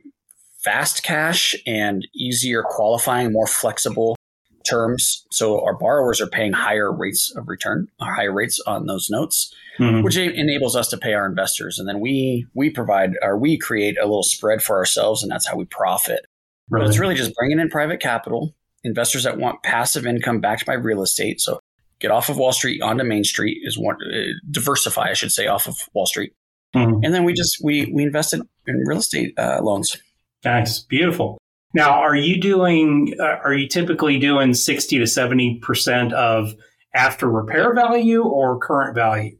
fast 0.64 1.02
cash 1.02 1.54
and 1.66 2.08
easier 2.14 2.62
qualifying, 2.62 3.32
more 3.32 3.46
flexible 3.46 4.16
terms. 4.64 5.26
So 5.30 5.62
our 5.62 5.76
borrowers 5.76 6.20
are 6.20 6.26
paying 6.26 6.52
higher 6.52 6.90
rates 6.90 7.32
of 7.36 7.48
return, 7.48 7.86
higher 8.00 8.32
rates 8.32 8.58
on 8.66 8.86
those 8.86 9.10
notes, 9.10 9.54
mm-hmm. 9.78 10.02
which 10.02 10.16
enables 10.16 10.74
us 10.74 10.88
to 10.88 10.96
pay 10.96 11.12
our 11.12 11.26
investors. 11.26 11.78
And 11.78 11.88
then 11.88 12.00
we 12.00 12.46
we 12.54 12.70
provide 12.70 13.12
or 13.22 13.38
we 13.38 13.58
create 13.58 13.98
a 13.98 14.06
little 14.06 14.22
spread 14.22 14.62
for 14.62 14.76
ourselves, 14.76 15.22
and 15.22 15.30
that's 15.30 15.46
how 15.46 15.56
we 15.56 15.66
profit. 15.66 16.26
Really? 16.70 16.84
But 16.84 16.88
it's 16.88 16.98
really 16.98 17.14
just 17.14 17.34
bringing 17.34 17.60
in 17.60 17.68
private 17.68 18.00
capital, 18.00 18.54
investors 18.82 19.24
that 19.24 19.36
want 19.36 19.62
passive 19.62 20.06
income 20.06 20.40
backed 20.40 20.64
by 20.64 20.74
real 20.74 21.02
estate. 21.02 21.40
So 21.40 21.60
get 22.00 22.10
off 22.10 22.30
of 22.30 22.38
Wall 22.38 22.52
Street 22.52 22.80
onto 22.80 23.04
Main 23.04 23.24
Street 23.24 23.58
is 23.64 23.78
one 23.78 23.96
uh, 23.96 24.32
diversify, 24.50 25.10
I 25.10 25.14
should 25.14 25.32
say, 25.32 25.46
off 25.46 25.68
of 25.68 25.76
Wall 25.92 26.06
Street. 26.06 26.32
Mm-hmm. 26.74 27.04
And 27.04 27.14
then 27.14 27.24
we 27.24 27.34
just 27.34 27.58
we 27.62 27.92
we 27.94 28.02
invested 28.02 28.40
in 28.66 28.76
real 28.86 28.98
estate 28.98 29.38
uh, 29.38 29.60
loans. 29.62 29.96
Nice, 30.44 30.80
beautiful. 30.80 31.38
Now, 31.74 31.90
are 31.90 32.14
you 32.14 32.40
doing? 32.40 33.14
Uh, 33.18 33.38
are 33.44 33.54
you 33.54 33.68
typically 33.68 34.18
doing 34.18 34.54
sixty 34.54 34.98
to 34.98 35.06
seventy 35.06 35.58
percent 35.60 36.12
of 36.12 36.54
after 36.94 37.28
repair 37.28 37.74
value 37.74 38.22
or 38.22 38.58
current 38.58 38.94
value? 38.94 39.36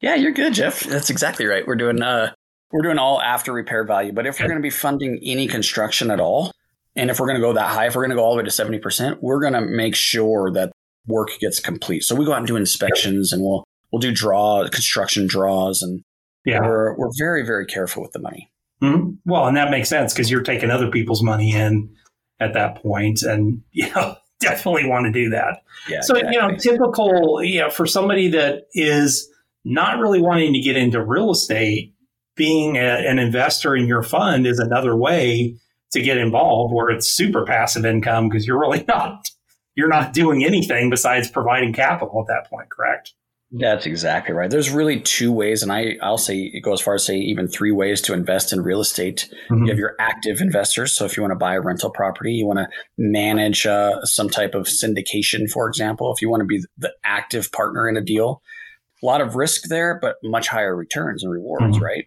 Yeah, 0.00 0.14
you're 0.14 0.32
good, 0.32 0.54
Jeff. 0.54 0.80
That's 0.80 1.10
exactly 1.10 1.46
right. 1.46 1.66
We're 1.66 1.76
doing 1.76 2.02
uh, 2.02 2.32
we're 2.72 2.82
doing 2.82 2.98
all 2.98 3.20
after 3.20 3.52
repair 3.52 3.84
value. 3.84 4.12
But 4.12 4.26
if 4.26 4.40
we're 4.40 4.48
going 4.48 4.58
to 4.58 4.62
be 4.62 4.70
funding 4.70 5.18
any 5.22 5.46
construction 5.46 6.10
at 6.10 6.20
all, 6.20 6.52
And 6.96 7.10
if 7.10 7.20
we're 7.20 7.26
going 7.26 7.36
to 7.36 7.46
go 7.46 7.52
that 7.52 7.68
high, 7.68 7.86
if 7.86 7.94
we're 7.94 8.02
going 8.02 8.10
to 8.10 8.16
go 8.16 8.24
all 8.24 8.32
the 8.32 8.38
way 8.38 8.48
to 8.48 8.50
70%, 8.50 9.18
we're 9.20 9.40
going 9.40 9.52
to 9.52 9.60
make 9.60 9.94
sure 9.94 10.50
that 10.52 10.72
work 11.06 11.28
gets 11.38 11.60
complete. 11.60 12.02
So 12.02 12.14
we 12.14 12.24
go 12.24 12.32
out 12.32 12.38
and 12.38 12.46
do 12.46 12.56
inspections 12.56 13.32
and 13.32 13.42
we'll, 13.42 13.64
we'll 13.92 14.00
do 14.00 14.12
draw 14.12 14.66
construction 14.68 15.26
draws 15.26 15.82
and 15.82 16.02
yeah. 16.44 16.60
we're, 16.60 16.96
we're 16.96 17.10
very, 17.18 17.44
very 17.44 17.66
careful 17.66 18.02
with 18.02 18.12
the 18.12 18.18
money. 18.18 18.50
Mm-hmm. 18.82 19.12
Well, 19.24 19.46
and 19.46 19.56
that 19.56 19.70
makes 19.70 19.88
sense 19.88 20.12
because 20.12 20.30
you're 20.30 20.42
taking 20.42 20.70
other 20.70 20.90
people's 20.90 21.22
money 21.22 21.52
in 21.52 21.94
at 22.40 22.54
that 22.54 22.82
point 22.82 23.22
and, 23.22 23.62
you 23.72 23.92
know, 23.94 24.16
definitely 24.40 24.88
want 24.88 25.06
to 25.06 25.12
do 25.12 25.30
that. 25.30 25.62
Yeah, 25.88 26.00
so, 26.02 26.14
exactly. 26.14 26.34
you 26.34 26.42
know, 26.42 26.56
typical, 26.56 27.42
you 27.42 27.60
know, 27.60 27.70
for 27.70 27.86
somebody 27.86 28.28
that 28.28 28.66
is 28.74 29.28
not 29.64 29.98
really 29.98 30.20
wanting 30.20 30.52
to 30.52 30.60
get 30.60 30.76
into 30.76 31.02
real 31.02 31.30
estate, 31.30 31.94
being 32.36 32.76
a, 32.76 32.80
an 32.80 33.18
investor 33.18 33.74
in 33.74 33.86
your 33.86 34.02
fund 34.02 34.46
is 34.46 34.58
another 34.58 34.94
way 34.94 35.56
to 35.92 36.02
get 36.02 36.18
involved 36.18 36.72
where 36.74 36.90
it's 36.90 37.08
super 37.08 37.44
passive 37.44 37.84
income 37.84 38.28
because 38.28 38.46
you're 38.46 38.60
really 38.60 38.84
not 38.88 39.30
you're 39.74 39.88
not 39.88 40.12
doing 40.12 40.44
anything 40.44 40.88
besides 40.88 41.30
providing 41.30 41.72
capital 41.72 42.20
at 42.20 42.28
that 42.28 42.48
point, 42.50 42.70
correct? 42.70 43.12
That's 43.52 43.86
exactly 43.86 44.34
right. 44.34 44.50
There's 44.50 44.70
really 44.70 45.00
two 45.00 45.30
ways, 45.30 45.62
and 45.62 45.70
I, 45.70 45.96
I'll 46.02 46.18
say 46.18 46.60
go 46.60 46.72
as 46.72 46.80
far 46.80 46.94
as 46.94 47.06
say 47.06 47.16
even 47.16 47.46
three 47.46 47.70
ways 47.70 48.00
to 48.02 48.12
invest 48.12 48.52
in 48.52 48.60
real 48.60 48.80
estate. 48.80 49.28
Mm-hmm. 49.48 49.64
You 49.64 49.70
have 49.70 49.78
your 49.78 49.94
active 50.00 50.40
investors. 50.40 50.92
So 50.92 51.04
if 51.04 51.16
you 51.16 51.22
want 51.22 51.30
to 51.30 51.38
buy 51.38 51.54
a 51.54 51.60
rental 51.60 51.90
property, 51.90 52.32
you 52.32 52.46
want 52.46 52.58
to 52.58 52.68
manage 52.98 53.64
uh, 53.64 54.04
some 54.04 54.28
type 54.28 54.54
of 54.54 54.64
syndication, 54.64 55.48
for 55.48 55.68
example. 55.68 56.12
If 56.12 56.20
you 56.20 56.28
want 56.28 56.40
to 56.40 56.46
be 56.46 56.60
the 56.76 56.92
active 57.04 57.52
partner 57.52 57.88
in 57.88 57.96
a 57.96 58.00
deal, 58.00 58.42
a 59.00 59.06
lot 59.06 59.20
of 59.20 59.36
risk 59.36 59.68
there, 59.68 59.96
but 60.02 60.16
much 60.24 60.48
higher 60.48 60.74
returns 60.74 61.22
and 61.22 61.32
rewards, 61.32 61.76
mm-hmm. 61.76 61.84
right? 61.84 62.04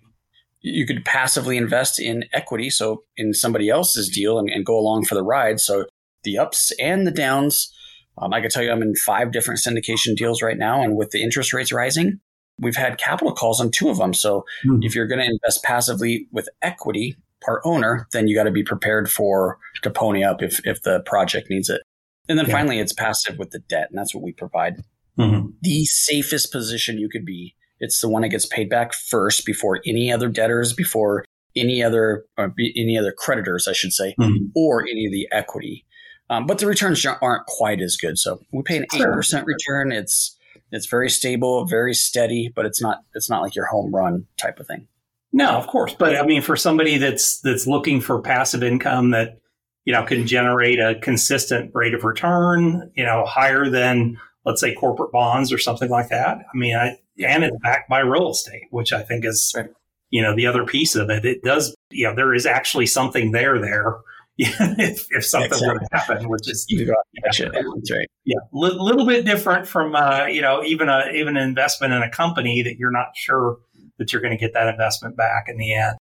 You 0.62 0.86
could 0.86 1.06
passively 1.06 1.56
invest 1.56 2.02
in 2.02 2.26
equity, 2.34 2.70
so 2.70 3.04
in 3.16 3.34
somebody 3.34 3.70
else's 3.70 4.10
deal 4.10 4.40
and, 4.40 4.50
and 4.50 4.66
go 4.66 4.78
along 4.78 5.06
for 5.06 5.16
the 5.16 5.24
ride. 5.24 5.62
So 5.62 5.86
the 6.24 6.38
ups 6.38 6.74
and 6.82 7.08
the 7.08 7.12
downs. 7.12 7.74
Um, 8.22 8.34
I 8.34 8.42
can 8.42 8.50
tell 8.50 8.64
you 8.64 8.72
I'm 8.72 8.82
in 8.82 8.96
five 8.96 9.32
different 9.32 9.60
syndication 9.60 10.16
deals 10.16 10.42
right 10.42 10.58
now. 10.58 10.82
And 10.82 10.96
with 10.96 11.12
the 11.12 11.22
interest 11.22 11.54
rates 11.54 11.72
rising, 11.72 12.20
we've 12.60 12.76
had 12.76 12.98
capital 12.98 13.34
calls 13.34 13.62
on 13.62 13.72
two 13.72 13.90
of 13.90 13.98
them. 13.98 14.14
So 14.14 14.46
mm-hmm. 14.66 14.84
if 14.84 14.96
you're 14.96 15.08
going 15.08 15.22
to 15.22 15.30
invest 15.30 15.64
passively 15.64 16.28
with 16.32 16.50
equity 16.62 17.16
part 17.42 17.62
owner, 17.64 18.08
then 18.12 18.28
you 18.28 18.36
got 18.36 18.44
to 18.44 18.52
be 18.52 18.64
prepared 18.64 19.10
for 19.10 19.58
to 19.84 19.90
pony 19.90 20.24
up 20.24 20.42
if, 20.42 20.60
if 20.66 20.82
the 20.82 21.00
project 21.06 21.50
needs 21.50 21.70
it. 21.70 21.82
And 22.28 22.38
then 22.38 22.46
yeah. 22.48 22.52
finally, 22.52 22.80
it's 22.80 22.94
passive 22.94 23.38
with 23.38 23.52
the 23.52 23.60
debt. 23.60 23.88
And 23.90 23.98
that's 23.98 24.14
what 24.14 24.24
we 24.24 24.34
provide. 24.34 24.84
Mm-hmm. 25.18 25.48
The 25.62 25.86
safest 25.86 26.52
position 26.52 26.98
you 26.98 27.10
could 27.10 27.26
be. 27.26 27.56
It's 27.80 28.02
the 28.02 28.10
one 28.10 28.24
that 28.24 28.30
gets 28.30 28.46
paid 28.46 28.70
back 28.70 28.94
first 28.94 29.46
before 29.46 29.80
any 29.86 30.12
other 30.12 30.28
debtors, 30.28 30.74
before 30.74 31.24
any 31.56 31.82
other, 31.82 32.26
any 32.38 32.98
other 32.98 33.14
creditors, 33.18 33.68
I 33.68 33.74
should 33.74 33.94
say, 33.94 34.16
mm-hmm. 34.20 34.48
or 34.56 34.84
any 34.84 35.06
of 35.06 35.14
the 35.14 35.28
equity. 35.32 35.86
Um, 36.30 36.46
but 36.46 36.60
the 36.60 36.68
returns 36.68 37.06
aren't 37.06 37.46
quite 37.48 37.82
as 37.82 37.98
good. 37.98 38.20
So 38.20 38.42
we 38.52 38.62
pay 38.62 38.78
an 38.78 38.86
eight 38.94 39.02
percent 39.02 39.46
return. 39.48 39.92
It's 39.92 40.38
it's 40.72 40.86
very 40.86 41.10
stable, 41.10 41.66
very 41.66 41.94
steady, 41.94 42.52
but 42.54 42.66
it's 42.66 42.82
not 42.82 43.04
it's 43.16 43.30
not 43.30 43.42
like 43.42 43.56
your 43.56 43.66
home 43.66 43.94
run 43.94 44.28
type 44.38 44.60
of 44.60 44.68
thing. 44.68 44.88
No, 45.32 45.50
of 45.52 45.68
course. 45.68 45.94
But 45.94 46.16
I 46.16 46.26
mean, 46.26 46.42
for 46.42 46.56
somebody 46.56 46.98
that's 46.98 47.40
that's 47.42 47.68
looking 47.68 48.02
for 48.02 48.22
passive 48.22 48.64
income 48.64 49.12
that 49.12 49.40
you 49.86 49.94
know 49.94 50.04
can 50.04 50.28
generate 50.28 50.80
a 50.80 51.00
consistent 51.02 51.72
rate 51.74 51.94
of 51.94 52.04
return, 52.04 52.92
you 52.96 53.06
know, 53.06 53.26
higher 53.26 53.70
than 53.70 54.20
let's 54.46 54.62
say 54.62 54.74
corporate 54.74 55.12
bonds 55.12 55.52
or 55.52 55.58
something 55.58 55.90
like 55.90 56.10
that. 56.10 56.38
I 56.38 56.58
mean, 56.58 56.76
I, 56.76 56.98
and 57.24 57.44
it's 57.44 57.58
backed 57.62 57.90
by 57.90 58.00
real 58.00 58.32
estate, 58.32 58.64
which 58.72 58.94
I 58.94 59.02
think 59.02 59.26
is 59.26 59.54
right. 59.56 59.70
you 60.12 60.22
know 60.22 60.36
the 60.36 60.48
other 60.48 60.66
piece 60.66 60.96
of 60.96 61.10
it. 61.10 61.26
It 61.26 61.44
does 61.44 61.76
you 61.90 62.08
know 62.08 62.16
there 62.16 62.34
is 62.34 62.46
actually 62.46 62.86
something 62.86 63.32
there 63.32 63.60
there 63.60 63.98
if, 64.80 65.06
if 65.12 65.26
something 65.26 65.52
exactly. 65.52 65.68
were 65.68 65.80
to 65.80 65.88
happen, 65.92 66.30
which 66.30 66.50
is 66.50 66.66
you 66.70 66.86
yeah, 66.86 66.94
That's 67.24 67.42
right. 67.42 68.08
Yeah, 68.24 68.38
a 68.38 68.56
L- 68.56 68.86
little 68.86 69.06
bit 69.06 69.26
different 69.26 69.68
from 69.68 69.96
uh, 69.96 70.28
you 70.28 70.42
know 70.42 70.64
even 70.64 70.88
a 70.88 71.10
even 71.14 71.36
an 71.36 71.44
investment 71.44 71.92
in 71.92 72.02
a 72.02 72.10
company 72.10 72.62
that 72.64 72.78
you're 72.78 72.90
not 72.90 73.08
sure 73.16 73.58
that 73.98 74.14
you're 74.14 74.22
going 74.22 74.32
to 74.32 74.40
get 74.40 74.54
that 74.54 74.70
investment 74.70 75.18
back 75.18 75.48
in 75.50 75.58
the 75.58 75.74
end. 75.74 75.98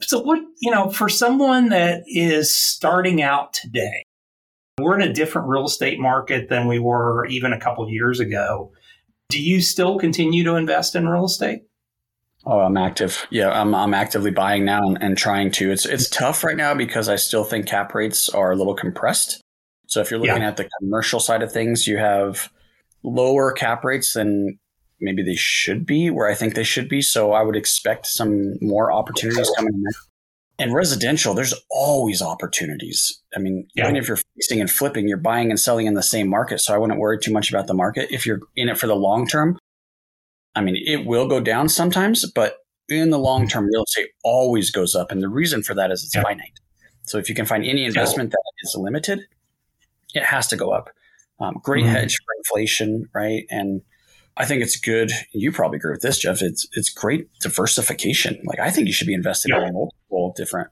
So 0.00 0.20
what 0.20 0.40
you 0.60 0.72
know 0.72 0.90
for 0.90 1.08
someone 1.08 1.68
that 1.68 2.02
is 2.08 2.52
starting 2.52 3.22
out 3.22 3.52
today, 3.52 4.02
we're 4.80 5.00
in 5.00 5.08
a 5.08 5.12
different 5.12 5.46
real 5.46 5.66
estate 5.66 6.00
market 6.00 6.48
than 6.48 6.66
we 6.66 6.80
were 6.80 7.26
even 7.26 7.52
a 7.52 7.60
couple 7.60 7.88
years 7.88 8.18
ago. 8.18 8.72
Do 9.28 9.40
you 9.40 9.60
still 9.60 10.00
continue 10.00 10.42
to 10.42 10.56
invest 10.56 10.96
in 10.96 11.08
real 11.08 11.26
estate? 11.26 11.62
Oh, 12.44 12.58
I'm 12.58 12.76
active. 12.76 13.26
Yeah, 13.30 13.50
I'm 13.50 13.74
I'm 13.74 13.94
actively 13.94 14.32
buying 14.32 14.64
now 14.64 14.80
and, 14.82 15.00
and, 15.00 15.16
trying 15.16 15.52
to. 15.52 15.70
It's 15.70 15.86
it's 15.86 16.08
tough 16.08 16.42
right 16.42 16.56
now 16.56 16.74
because 16.74 17.08
I 17.08 17.16
still 17.16 17.44
think 17.44 17.66
cap 17.66 17.94
rates 17.94 18.28
are 18.28 18.52
a 18.52 18.56
little 18.56 18.74
compressed. 18.74 19.40
So 19.86 20.00
if 20.00 20.10
you're 20.10 20.18
looking 20.18 20.42
yeah. 20.42 20.48
at 20.48 20.56
the 20.56 20.68
commercial 20.80 21.20
side 21.20 21.42
of 21.42 21.52
things, 21.52 21.86
you 21.86 21.98
have 21.98 22.50
lower 23.04 23.52
cap 23.52 23.84
rates 23.84 24.14
than 24.14 24.58
maybe 25.00 25.22
they 25.22 25.34
should 25.34 25.84
be, 25.86 26.10
where 26.10 26.28
I 26.28 26.34
think 26.34 26.54
they 26.54 26.64
should 26.64 26.88
be. 26.88 27.02
So 27.02 27.32
I 27.32 27.42
would 27.42 27.56
expect 27.56 28.06
some 28.06 28.54
more 28.60 28.92
opportunities 28.92 29.50
coming 29.56 29.74
in. 29.74 29.84
And 30.58 30.74
residential, 30.74 31.34
there's 31.34 31.54
always 31.70 32.22
opportunities. 32.22 33.20
I 33.34 33.40
mean, 33.40 33.66
yeah. 33.74 33.84
even 33.84 33.96
if 33.96 34.06
you're 34.06 34.18
fixing 34.36 34.60
and 34.60 34.70
flipping, 34.70 35.08
you're 35.08 35.16
buying 35.16 35.50
and 35.50 35.58
selling 35.58 35.86
in 35.86 35.94
the 35.94 36.02
same 36.02 36.28
market. 36.28 36.60
So 36.60 36.74
I 36.74 36.78
wouldn't 36.78 37.00
worry 37.00 37.18
too 37.18 37.32
much 37.32 37.50
about 37.50 37.66
the 37.66 37.74
market. 37.74 38.10
If 38.10 38.26
you're 38.26 38.40
in 38.54 38.68
it 38.68 38.78
for 38.78 38.86
the 38.86 38.94
long 38.94 39.26
term, 39.26 39.58
I 40.54 40.60
mean, 40.60 40.76
it 40.76 41.06
will 41.06 41.26
go 41.26 41.40
down 41.40 41.68
sometimes, 41.68 42.30
but 42.30 42.58
in 42.88 43.10
the 43.10 43.18
long 43.18 43.48
term, 43.48 43.66
real 43.66 43.84
estate 43.84 44.10
always 44.22 44.70
goes 44.70 44.94
up. 44.94 45.10
And 45.10 45.22
the 45.22 45.28
reason 45.28 45.62
for 45.62 45.74
that 45.74 45.90
is 45.90 46.04
it's 46.04 46.14
yeah. 46.14 46.22
finite. 46.22 46.58
So 47.02 47.18
if 47.18 47.28
you 47.28 47.34
can 47.34 47.46
find 47.46 47.64
any 47.64 47.84
investment 47.84 48.30
that 48.30 48.42
is 48.62 48.76
limited, 48.76 49.20
it 50.14 50.24
has 50.24 50.46
to 50.48 50.56
go 50.56 50.70
up. 50.70 50.90
Um, 51.40 51.58
great 51.62 51.84
mm-hmm. 51.84 51.94
hedge 51.94 52.14
for 52.14 52.34
inflation, 52.38 53.08
right? 53.14 53.44
And 53.50 53.82
I 54.36 54.44
think 54.44 54.62
it's 54.62 54.78
good. 54.78 55.10
You 55.32 55.52
probably 55.52 55.76
agree 55.76 55.92
with 55.92 56.02
this, 56.02 56.18
Jeff. 56.18 56.42
It's 56.42 56.66
it's 56.72 56.90
great 56.90 57.28
diversification. 57.40 58.40
Like 58.44 58.60
I 58.60 58.70
think 58.70 58.86
you 58.86 58.92
should 58.92 59.06
be 59.06 59.14
invested 59.14 59.50
yeah. 59.50 59.66
in 59.66 59.74
multiple 59.74 60.32
different, 60.36 60.70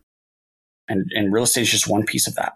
and 0.89 1.11
and 1.15 1.33
real 1.33 1.45
estate 1.45 1.63
is 1.63 1.71
just 1.71 1.89
one 1.89 2.05
piece 2.05 2.27
of 2.27 2.37
that. 2.37 2.53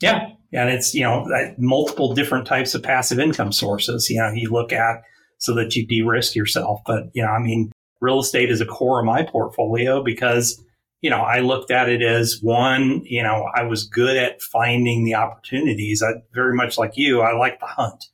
Yeah, 0.00 0.30
and 0.52 0.70
it's 0.70 0.94
you 0.94 1.02
know 1.02 1.26
multiple 1.58 2.14
different 2.14 2.46
types 2.46 2.74
of 2.74 2.82
passive 2.82 3.18
income 3.18 3.52
sources. 3.52 4.08
You 4.08 4.20
know, 4.20 4.30
you 4.30 4.50
look 4.50 4.72
at 4.72 5.02
so 5.38 5.54
that 5.54 5.76
you 5.76 5.86
de-risk 5.86 6.34
yourself. 6.34 6.80
But, 6.86 7.04
you 7.12 7.22
know, 7.22 7.28
I 7.28 7.38
mean, 7.38 7.72
real 8.00 8.20
estate 8.20 8.50
is 8.50 8.60
a 8.60 8.66
core 8.66 9.00
of 9.00 9.06
my 9.06 9.22
portfolio 9.22 10.02
because, 10.02 10.62
you 11.02 11.10
know, 11.10 11.20
I 11.20 11.40
looked 11.40 11.70
at 11.70 11.88
it 11.88 12.02
as 12.02 12.40
one, 12.42 13.02
you 13.04 13.22
know, 13.22 13.48
I 13.54 13.62
was 13.62 13.86
good 13.86 14.16
at 14.16 14.42
finding 14.42 15.04
the 15.04 15.14
opportunities. 15.14 16.02
I 16.02 16.20
very 16.32 16.54
much 16.54 16.78
like 16.78 16.92
you, 16.96 17.20
I 17.20 17.36
like 17.36 17.60
the 17.60 17.66
hunt. 17.66 18.04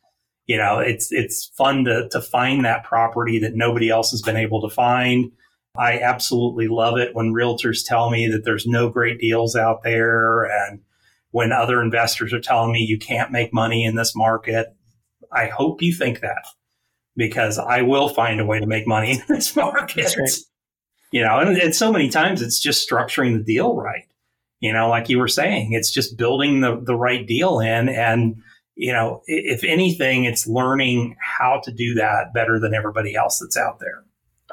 You 0.46 0.56
know, 0.58 0.80
it's 0.80 1.12
it's 1.12 1.46
fun 1.56 1.84
to 1.84 2.08
to 2.10 2.20
find 2.20 2.64
that 2.64 2.84
property 2.84 3.38
that 3.38 3.54
nobody 3.54 3.88
else 3.88 4.10
has 4.10 4.22
been 4.22 4.36
able 4.36 4.60
to 4.68 4.74
find. 4.74 5.30
I 5.78 6.00
absolutely 6.00 6.68
love 6.68 6.98
it 6.98 7.14
when 7.14 7.32
realtors 7.32 7.86
tell 7.86 8.10
me 8.10 8.26
that 8.28 8.44
there's 8.44 8.66
no 8.66 8.90
great 8.90 9.18
deals 9.18 9.56
out 9.56 9.82
there 9.82 10.42
and 10.42 10.80
when 11.30 11.52
other 11.52 11.80
investors 11.80 12.32
are 12.34 12.40
telling 12.40 12.72
me 12.72 12.80
you 12.80 12.98
can't 12.98 13.32
make 13.32 13.54
money 13.54 13.84
in 13.84 13.94
this 13.94 14.14
market. 14.14 14.66
I 15.32 15.46
hope 15.46 15.80
you 15.80 15.94
think 15.94 16.20
that 16.20 16.44
because 17.16 17.58
I 17.58 17.82
will 17.82 18.08
find 18.08 18.40
a 18.40 18.46
way 18.46 18.60
to 18.60 18.66
make 18.66 18.86
money 18.86 19.12
in 19.12 19.22
this 19.28 19.54
market. 19.54 20.14
Right. 20.16 20.30
You 21.10 21.22
know, 21.22 21.38
and, 21.38 21.56
and 21.58 21.74
so 21.74 21.92
many 21.92 22.08
times 22.08 22.40
it's 22.40 22.58
just 22.58 22.88
structuring 22.88 23.36
the 23.36 23.44
deal 23.44 23.76
right. 23.76 24.06
You 24.60 24.72
know, 24.72 24.88
like 24.88 25.08
you 25.08 25.18
were 25.18 25.28
saying, 25.28 25.72
it's 25.72 25.90
just 25.90 26.16
building 26.16 26.60
the, 26.60 26.80
the 26.80 26.94
right 26.94 27.26
deal 27.26 27.58
in. 27.58 27.88
And, 27.88 28.36
you 28.76 28.92
know, 28.92 29.22
if 29.26 29.64
anything, 29.64 30.24
it's 30.24 30.46
learning 30.46 31.16
how 31.20 31.60
to 31.64 31.72
do 31.72 31.94
that 31.94 32.32
better 32.32 32.60
than 32.60 32.72
everybody 32.72 33.16
else 33.16 33.40
that's 33.40 33.56
out 33.56 33.80
there. 33.80 34.04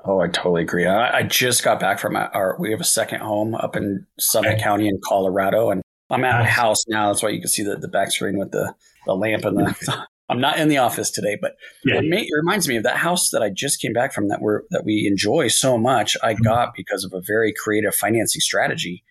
Oh, 0.04 0.20
I 0.20 0.28
totally 0.28 0.63
agree. 0.63 0.88
I, 0.88 1.20
I 1.20 1.24
just 1.24 1.63
got 1.63 1.80
back 1.80 2.00
from 2.00 2.16
our, 2.16 2.58
we 2.60 2.72
have 2.72 2.82
a 2.82 2.86
second 2.86 3.22
home 3.22 3.54
up 3.54 3.75
in 3.75 4.08
Summit 4.20 4.54
okay. 4.54 4.63
County 4.63 4.88
in 4.88 5.00
Colorado, 5.04 5.70
and 5.70 5.84
I'm 6.10 6.24
at 6.24 6.42
a 6.42 6.46
house 6.46 6.84
now. 6.88 7.10
That's 7.10 7.22
why 7.22 7.30
you 7.30 7.39
can 7.39 7.50
see 7.50 7.63
the, 7.63 7.75
the 7.75 7.88
back 7.88 8.12
screen 8.12 8.39
with 8.39 8.51
the, 8.51 8.74
the 9.06 9.13
lamp 9.13 9.46
and 9.46 9.58
the, 9.58 10.08
I'm 10.30 10.40
not 10.40 10.60
in 10.60 10.68
the 10.68 10.78
office 10.78 11.10
today, 11.10 11.38
but 11.42 11.56
yeah. 11.84 11.96
it, 11.96 12.06
may, 12.06 12.22
it, 12.22 12.30
reminds 12.36 12.68
me 12.68 12.76
of 12.76 12.84
that 12.84 12.98
house 12.98 13.32
that 13.32 13.42
I 13.42 13.50
just 13.50 13.82
came 13.82 13.94
back 13.94 14.14
from 14.14 14.28
that 14.28 14.42
we 14.42 14.54
that 14.70 14.86
we 14.86 15.08
enjoy 15.08 15.48
so 15.48 15.78
much. 15.78 16.16
I 16.22 16.34
mm-hmm. 16.34 16.44
got 16.44 16.74
because 16.76 17.04
of 17.04 17.14
a 17.14 17.22
very 17.26 17.52
creative 17.52 17.96
financing 17.96 18.40
strategy. 18.40 19.04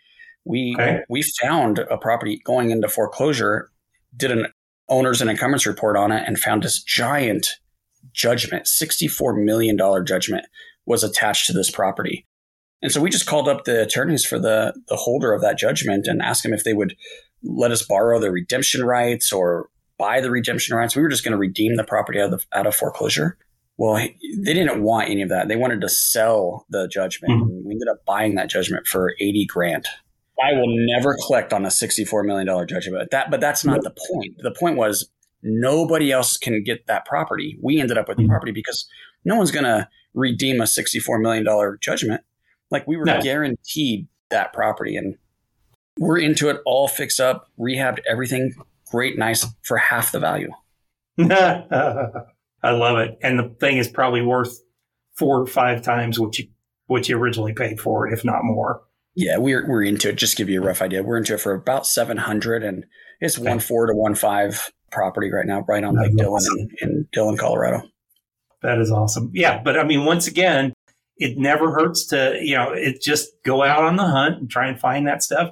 We 0.44 0.76
okay. 0.78 1.00
we 1.08 1.22
found 1.42 1.80
a 1.80 1.98
property 1.98 2.40
going 2.44 2.70
into 2.70 2.88
foreclosure, 2.88 3.70
did 4.16 4.30
an 4.30 4.46
owners 4.88 5.20
and 5.20 5.28
encumbrance 5.28 5.66
report 5.66 5.96
on 5.96 6.12
it, 6.12 6.22
and 6.26 6.38
found 6.38 6.62
this 6.62 6.82
giant 6.82 7.48
judgment, 8.12 8.68
sixty 8.68 9.08
four 9.08 9.34
million 9.34 9.76
dollar 9.76 10.02
judgment 10.02 10.46
was 10.86 11.02
attached 11.02 11.46
to 11.46 11.52
this 11.52 11.70
property. 11.70 12.26
And 12.80 12.92
so 12.92 13.00
we 13.00 13.10
just 13.10 13.26
called 13.26 13.48
up 13.48 13.64
the 13.64 13.82
attorneys 13.82 14.24
for 14.24 14.38
the 14.38 14.72
the 14.86 14.96
holder 14.96 15.32
of 15.32 15.42
that 15.42 15.58
judgment 15.58 16.06
and 16.06 16.22
asked 16.22 16.44
them 16.44 16.54
if 16.54 16.62
they 16.62 16.74
would 16.74 16.94
let 17.42 17.72
us 17.72 17.82
borrow 17.82 18.20
the 18.20 18.30
redemption 18.30 18.84
rights 18.84 19.32
or 19.32 19.68
buy 19.98 20.20
the 20.20 20.30
redemption 20.30 20.76
rights. 20.76 20.96
We 20.96 21.02
were 21.02 21.08
just 21.08 21.24
going 21.24 21.32
to 21.32 21.38
redeem 21.38 21.76
the 21.76 21.84
property 21.84 22.20
out 22.20 22.32
of, 22.32 22.46
out 22.52 22.66
of 22.66 22.74
foreclosure. 22.74 23.36
Well, 23.76 23.96
they 23.96 24.54
didn't 24.54 24.82
want 24.82 25.08
any 25.08 25.22
of 25.22 25.28
that. 25.28 25.48
They 25.48 25.56
wanted 25.56 25.80
to 25.82 25.88
sell 25.88 26.66
the 26.68 26.88
judgment. 26.88 27.32
Mm-hmm. 27.32 27.68
We 27.68 27.72
ended 27.74 27.88
up 27.88 28.04
buying 28.04 28.34
that 28.34 28.48
judgment 28.48 28.86
for 28.86 29.14
80 29.20 29.46
grand. 29.46 29.86
I 30.42 30.52
will 30.52 30.66
never 30.68 31.16
collect 31.26 31.52
on 31.52 31.64
a 31.64 31.68
$64 31.68 32.24
million 32.24 32.46
judgment. 32.66 33.10
That, 33.10 33.30
but 33.30 33.40
that's 33.40 33.64
not 33.64 33.82
the 33.82 33.94
point. 34.12 34.36
The 34.38 34.52
point 34.52 34.76
was 34.76 35.08
nobody 35.42 36.12
else 36.12 36.36
can 36.36 36.62
get 36.62 36.86
that 36.86 37.04
property. 37.04 37.58
We 37.60 37.80
ended 37.80 37.98
up 37.98 38.08
with 38.08 38.16
the 38.16 38.24
mm-hmm. 38.24 38.30
property 38.30 38.52
because 38.52 38.88
no 39.24 39.36
one's 39.36 39.50
going 39.50 39.64
to 39.64 39.88
redeem 40.14 40.60
a 40.60 40.64
$64 40.64 41.20
million 41.20 41.46
judgment. 41.80 42.22
Like 42.70 42.86
we 42.86 42.96
were 42.96 43.04
no. 43.04 43.20
guaranteed 43.20 44.08
that 44.30 44.52
property 44.52 44.96
and 44.96 45.16
we're 45.98 46.18
into 46.18 46.48
it 46.48 46.60
all 46.64 46.86
fixed 46.86 47.20
up, 47.20 47.48
rehabbed 47.58 47.98
everything 48.08 48.54
great, 48.90 49.18
nice 49.18 49.46
for 49.62 49.76
half 49.76 50.12
the 50.12 50.20
value. 50.20 50.50
I 51.18 52.70
love 52.70 52.98
it. 52.98 53.18
And 53.22 53.38
the 53.38 53.54
thing 53.60 53.78
is 53.78 53.88
probably 53.88 54.22
worth 54.22 54.60
four 55.16 55.40
or 55.40 55.46
five 55.46 55.82
times 55.82 56.18
what 56.18 56.38
you 56.38 56.48
what 56.86 57.08
you 57.08 57.16
originally 57.18 57.52
paid 57.52 57.80
for 57.80 58.06
it, 58.06 58.12
if 58.12 58.24
not 58.24 58.44
more. 58.44 58.82
Yeah, 59.14 59.38
we're 59.38 59.68
we're 59.68 59.82
into 59.82 60.10
it. 60.10 60.16
Just 60.16 60.36
give 60.36 60.48
you 60.48 60.62
a 60.62 60.64
rough 60.64 60.80
idea. 60.80 61.02
We're 61.02 61.18
into 61.18 61.34
it 61.34 61.40
for 61.40 61.52
about 61.52 61.86
seven 61.86 62.16
hundred, 62.16 62.62
and 62.62 62.86
it's 63.20 63.38
one 63.38 63.58
four 63.58 63.86
to 63.86 63.94
one 63.94 64.14
five 64.14 64.70
property 64.90 65.30
right 65.30 65.46
now, 65.46 65.64
right 65.68 65.82
on 65.84 65.96
Lake 65.96 66.16
Dillon 66.16 66.42
in, 66.56 66.68
in 66.80 67.08
Dillon, 67.12 67.36
Colorado. 67.36 67.82
That 68.62 68.78
is 68.78 68.90
awesome. 68.90 69.30
Yeah, 69.34 69.60
but 69.62 69.78
I 69.78 69.84
mean, 69.84 70.04
once 70.04 70.26
again, 70.26 70.72
it 71.16 71.36
never 71.36 71.72
hurts 71.72 72.06
to 72.06 72.38
you 72.40 72.54
know 72.54 72.72
it 72.72 73.02
just 73.02 73.30
go 73.44 73.64
out 73.64 73.84
on 73.84 73.96
the 73.96 74.06
hunt 74.06 74.38
and 74.38 74.50
try 74.50 74.68
and 74.68 74.78
find 74.78 75.06
that 75.06 75.22
stuff. 75.22 75.50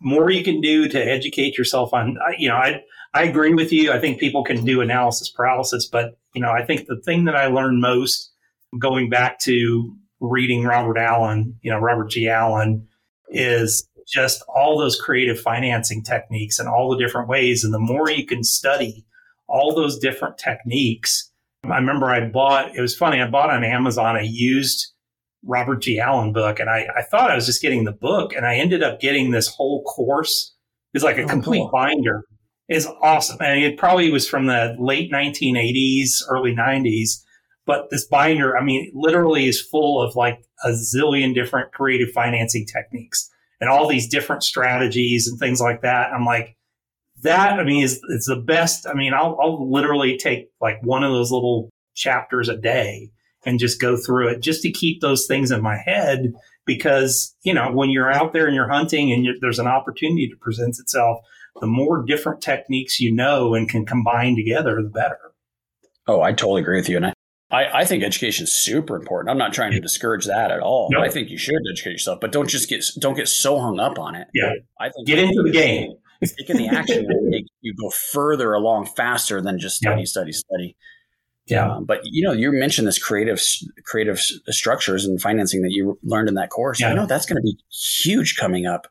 More 0.00 0.30
you 0.30 0.44
can 0.44 0.60
do 0.60 0.88
to 0.88 0.98
educate 0.98 1.56
yourself 1.56 1.92
on. 1.92 2.16
You 2.38 2.48
know, 2.48 2.56
I 2.56 2.82
I 3.14 3.22
agree 3.22 3.54
with 3.54 3.72
you. 3.72 3.92
I 3.92 3.98
think 3.98 4.20
people 4.20 4.44
can 4.44 4.64
do 4.64 4.80
analysis 4.80 5.30
paralysis, 5.30 5.86
but 5.86 6.18
you 6.34 6.40
know, 6.40 6.50
I 6.50 6.64
think 6.64 6.86
the 6.86 7.00
thing 7.00 7.24
that 7.24 7.36
I 7.36 7.46
learned 7.46 7.80
most 7.80 8.30
going 8.78 9.08
back 9.08 9.38
to 9.40 9.96
reading 10.20 10.64
Robert 10.64 10.98
Allen, 10.98 11.58
you 11.62 11.70
know, 11.70 11.78
Robert 11.78 12.10
G. 12.10 12.28
Allen 12.28 12.86
is 13.28 13.88
just 14.06 14.44
all 14.54 14.78
those 14.78 15.00
creative 15.00 15.40
financing 15.40 16.02
techniques 16.02 16.58
and 16.58 16.68
all 16.68 16.90
the 16.90 16.98
different 16.98 17.28
ways. 17.28 17.64
And 17.64 17.74
the 17.74 17.78
more 17.78 18.10
you 18.10 18.26
can 18.26 18.44
study 18.44 19.04
all 19.48 19.74
those 19.74 19.98
different 19.98 20.38
techniques, 20.38 21.30
I 21.64 21.76
remember 21.76 22.06
I 22.06 22.28
bought, 22.28 22.76
it 22.76 22.80
was 22.80 22.96
funny, 22.96 23.20
I 23.20 23.28
bought 23.28 23.50
on 23.50 23.64
Amazon 23.64 24.16
a 24.16 24.22
used 24.22 24.92
Robert 25.46 25.82
G. 25.82 25.98
Allen 25.98 26.32
book 26.32 26.58
and 26.60 26.68
I, 26.68 26.86
I 26.96 27.02
thought 27.02 27.30
I 27.30 27.34
was 27.34 27.46
just 27.46 27.62
getting 27.62 27.84
the 27.84 27.92
book 27.92 28.34
and 28.34 28.44
I 28.44 28.56
ended 28.56 28.82
up 28.82 29.00
getting 29.00 29.30
this 29.30 29.48
whole 29.48 29.82
course. 29.84 30.54
It's 30.92 31.04
like 31.04 31.18
a 31.18 31.22
oh, 31.22 31.28
complete 31.28 31.60
cool. 31.60 31.70
binder. 31.72 32.24
It's 32.68 32.86
awesome. 33.00 33.38
And 33.40 33.62
it 33.62 33.78
probably 33.78 34.10
was 34.10 34.28
from 34.28 34.46
the 34.46 34.74
late 34.78 35.12
1980s, 35.12 36.22
early 36.28 36.54
90s. 36.54 37.22
But 37.64 37.90
this 37.90 38.06
binder, 38.06 38.56
I 38.56 38.62
mean, 38.62 38.90
literally 38.94 39.46
is 39.46 39.60
full 39.60 40.02
of 40.02 40.16
like 40.16 40.38
a 40.64 40.70
zillion 40.70 41.34
different 41.34 41.72
creative 41.72 42.10
financing 42.12 42.66
techniques 42.66 43.28
and 43.60 43.70
all 43.70 43.88
these 43.88 44.08
different 44.08 44.42
strategies 44.42 45.28
and 45.28 45.38
things 45.38 45.60
like 45.60 45.82
that. 45.82 46.12
I'm 46.12 46.24
like, 46.24 46.56
that, 47.22 47.58
I 47.58 47.64
mean, 47.64 47.82
is, 47.82 48.00
it's 48.10 48.26
the 48.26 48.36
best. 48.36 48.86
I 48.86 48.94
mean, 48.94 49.14
I'll, 49.14 49.38
I'll 49.40 49.70
literally 49.70 50.18
take 50.18 50.48
like 50.60 50.78
one 50.82 51.02
of 51.02 51.12
those 51.12 51.30
little 51.30 51.70
chapters 51.94 52.48
a 52.48 52.56
day 52.56 53.10
and 53.46 53.58
just 53.58 53.80
go 53.80 53.96
through 53.96 54.28
it 54.28 54.42
just 54.42 54.60
to 54.62 54.70
keep 54.70 55.00
those 55.00 55.26
things 55.26 55.50
in 55.50 55.62
my 55.62 55.76
head. 55.76 56.34
Because, 56.66 57.34
you 57.44 57.54
know, 57.54 57.70
when 57.70 57.90
you're 57.90 58.12
out 58.12 58.32
there 58.32 58.46
and 58.46 58.54
you're 58.54 58.68
hunting 58.68 59.12
and 59.12 59.24
you're, 59.24 59.36
there's 59.40 59.60
an 59.60 59.68
opportunity 59.68 60.28
to 60.28 60.36
present 60.36 60.78
itself, 60.80 61.20
the 61.60 61.66
more 61.66 62.04
different 62.04 62.42
techniques 62.42 63.00
you 63.00 63.14
know 63.14 63.54
and 63.54 63.68
can 63.68 63.86
combine 63.86 64.34
together, 64.34 64.82
the 64.82 64.88
better. 64.88 65.18
Oh, 66.08 66.20
I 66.20 66.32
totally 66.32 66.62
agree 66.62 66.76
with 66.76 66.88
you. 66.88 66.96
And 66.96 67.06
I, 67.06 67.12
I, 67.50 67.80
I 67.80 67.84
think 67.84 68.02
education 68.02 68.44
is 68.44 68.52
super 68.52 68.96
important. 68.96 69.30
I'm 69.30 69.38
not 69.38 69.52
trying 69.52 69.72
to 69.72 69.80
discourage 69.80 70.26
that 70.26 70.50
at 70.50 70.60
all. 70.60 70.90
I 70.98 71.08
think 71.08 71.30
you 71.30 71.38
should 71.38 71.54
educate 71.72 71.92
yourself, 71.92 72.18
but 72.20 72.32
don't 72.32 72.48
just 72.48 72.68
get 72.68 72.84
don't 72.98 73.14
get 73.14 73.28
so 73.28 73.60
hung 73.60 73.78
up 73.78 73.98
on 73.98 74.16
it. 74.16 74.26
Yeah, 74.34 74.50
I 74.80 74.90
think 74.90 75.06
get 75.06 75.20
into 75.20 75.42
the 75.44 75.52
game. 75.52 75.94
Taking 76.24 76.56
the 76.56 76.68
action 76.68 77.06
make 77.28 77.44
you 77.60 77.74
go 77.80 77.90
further 77.90 78.54
along 78.54 78.86
faster 78.96 79.40
than 79.40 79.58
just 79.58 79.76
study, 79.76 80.06
study, 80.06 80.32
study. 80.32 80.76
Yeah, 81.46 81.76
um, 81.76 81.84
but 81.84 82.00
you 82.04 82.26
know, 82.26 82.32
you 82.32 82.50
mentioned 82.52 82.88
this 82.88 82.98
creative 82.98 83.40
creative 83.84 84.20
structures 84.20 85.04
and 85.04 85.20
financing 85.20 85.62
that 85.62 85.70
you 85.70 85.98
learned 86.02 86.28
in 86.28 86.34
that 86.34 86.50
course. 86.50 86.80
Yeah. 86.80 86.90
I 86.90 86.94
know 86.94 87.06
that's 87.06 87.26
going 87.26 87.36
to 87.36 87.42
be 87.42 87.56
huge 88.02 88.36
coming 88.36 88.66
up. 88.66 88.88